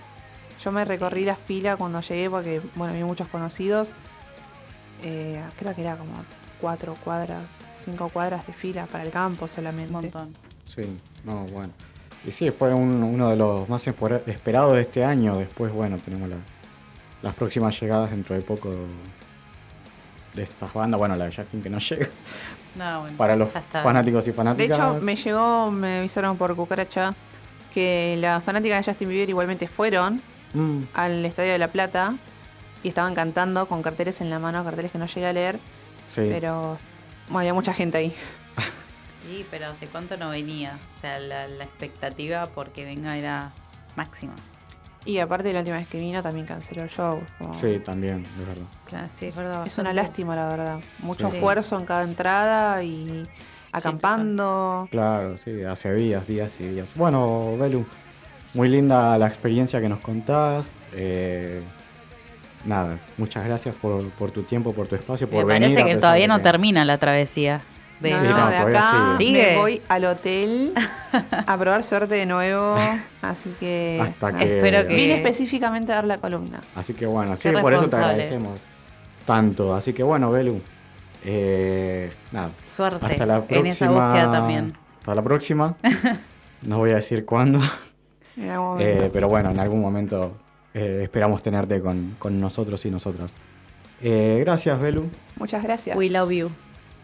[0.63, 1.27] Yo me recorrí Sí.
[1.27, 3.93] la fila cuando llegué porque, bueno, vi muchos conocidos.
[5.03, 6.13] Eh, creo que era como
[6.61, 7.43] cuatro cuadras,
[7.83, 9.95] cinco cuadras de fila para el campo solamente.
[9.95, 10.37] Un montón.
[10.67, 10.83] Sí,
[11.25, 11.73] no, bueno.
[12.27, 15.37] Y sí, fue un- uno de los más esperados de este año.
[15.39, 16.37] Después, bueno, tenemos la-
[17.23, 18.71] las próximas llegadas dentro de poco
[20.35, 20.99] de estas bandas.
[20.99, 22.09] Bueno, la de Justin que no llega.
[22.77, 24.79] No, bueno, Para los fanáticos y De fanáticas.
[24.79, 27.15] hecho, me llegó, me avisaron por cucaracha
[27.75, 30.21] que las fanáticas de Justin Bieber igualmente fueron
[30.53, 32.15] Mm, al Estadio de La Plata
[32.83, 35.61] y estaban cantando con carteles en la mano, carteles que no llegué a leer,
[36.09, 36.23] sí.
[36.29, 36.77] pero
[37.29, 38.13] bueno, había mucha gente ahí.
[39.23, 40.79] Sí, pero ¿hace cuánto no venía?
[40.97, 43.51] O sea, la, la expectativa porque venga era
[43.97, 44.33] máxima.
[45.05, 47.21] Y aparte la última vez que vino también canceló el show.
[47.39, 48.63] como- Sí, también, es verdad.
[48.87, 49.67] Claro, sí, es verdad.
[49.67, 50.81] Es una lástima, la verdad.
[51.01, 51.37] Mucho Sí.
[51.37, 53.23] esfuerzo en cada entrada y
[53.73, 54.89] acampando.
[54.91, 56.89] Claro, sí, hace días, días y días.
[56.95, 57.85] Bueno, Belu,
[58.55, 60.67] muy linda la experiencia que nos contás.
[60.93, 61.63] eh,
[62.65, 65.69] nada, muchas gracias por, por tu tiempo, por tu espacio, por Me venir.
[65.77, 67.61] parece a que todavía no que- termina la travesía.
[68.01, 69.53] De no, de acá sigue.
[69.53, 70.73] me voy al hotel
[71.47, 72.77] a probar suerte de nuevo.
[73.21, 74.57] Así que Hasta que...
[74.57, 76.61] Espero que- vine específicamente a dar la columna.
[76.75, 78.59] Así que bueno, sí, por eso te agradecemos
[79.27, 79.75] tanto.
[79.75, 80.61] Así que bueno, Belu,
[81.25, 82.51] eh, nada.
[82.65, 83.61] Suerte Hasta la próxima.
[83.61, 84.73] en esa búsqueda también.
[85.01, 85.77] Hasta la próxima.
[86.63, 87.59] No voy a decir cuándo.
[88.37, 89.05] En algún momento.
[89.05, 90.37] Eh, pero bueno, en algún momento
[90.75, 93.31] eh, esperamos tenerte con, con nosotros y nosotras.
[94.03, 95.09] Eh, gracias, Belu.
[95.37, 95.97] Muchas gracias.
[95.97, 96.51] We love you.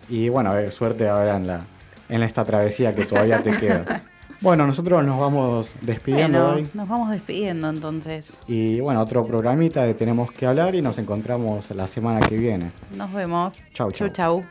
[0.08, 1.60] Y bueno, a suerte ahora en, la,
[2.08, 4.02] en esta travesía que todavía te queda.
[4.40, 6.68] Bueno, nosotros nos vamos despidiendo hoy.
[6.74, 8.38] Nos vamos despidiendo entonces.
[8.46, 12.70] Y bueno, otro programita de Tenemos que hablar y nos encontramos la semana que viene.
[12.94, 13.54] Nos vemos.
[13.72, 14.08] Chau, chau.
[14.08, 14.44] Chau, chau.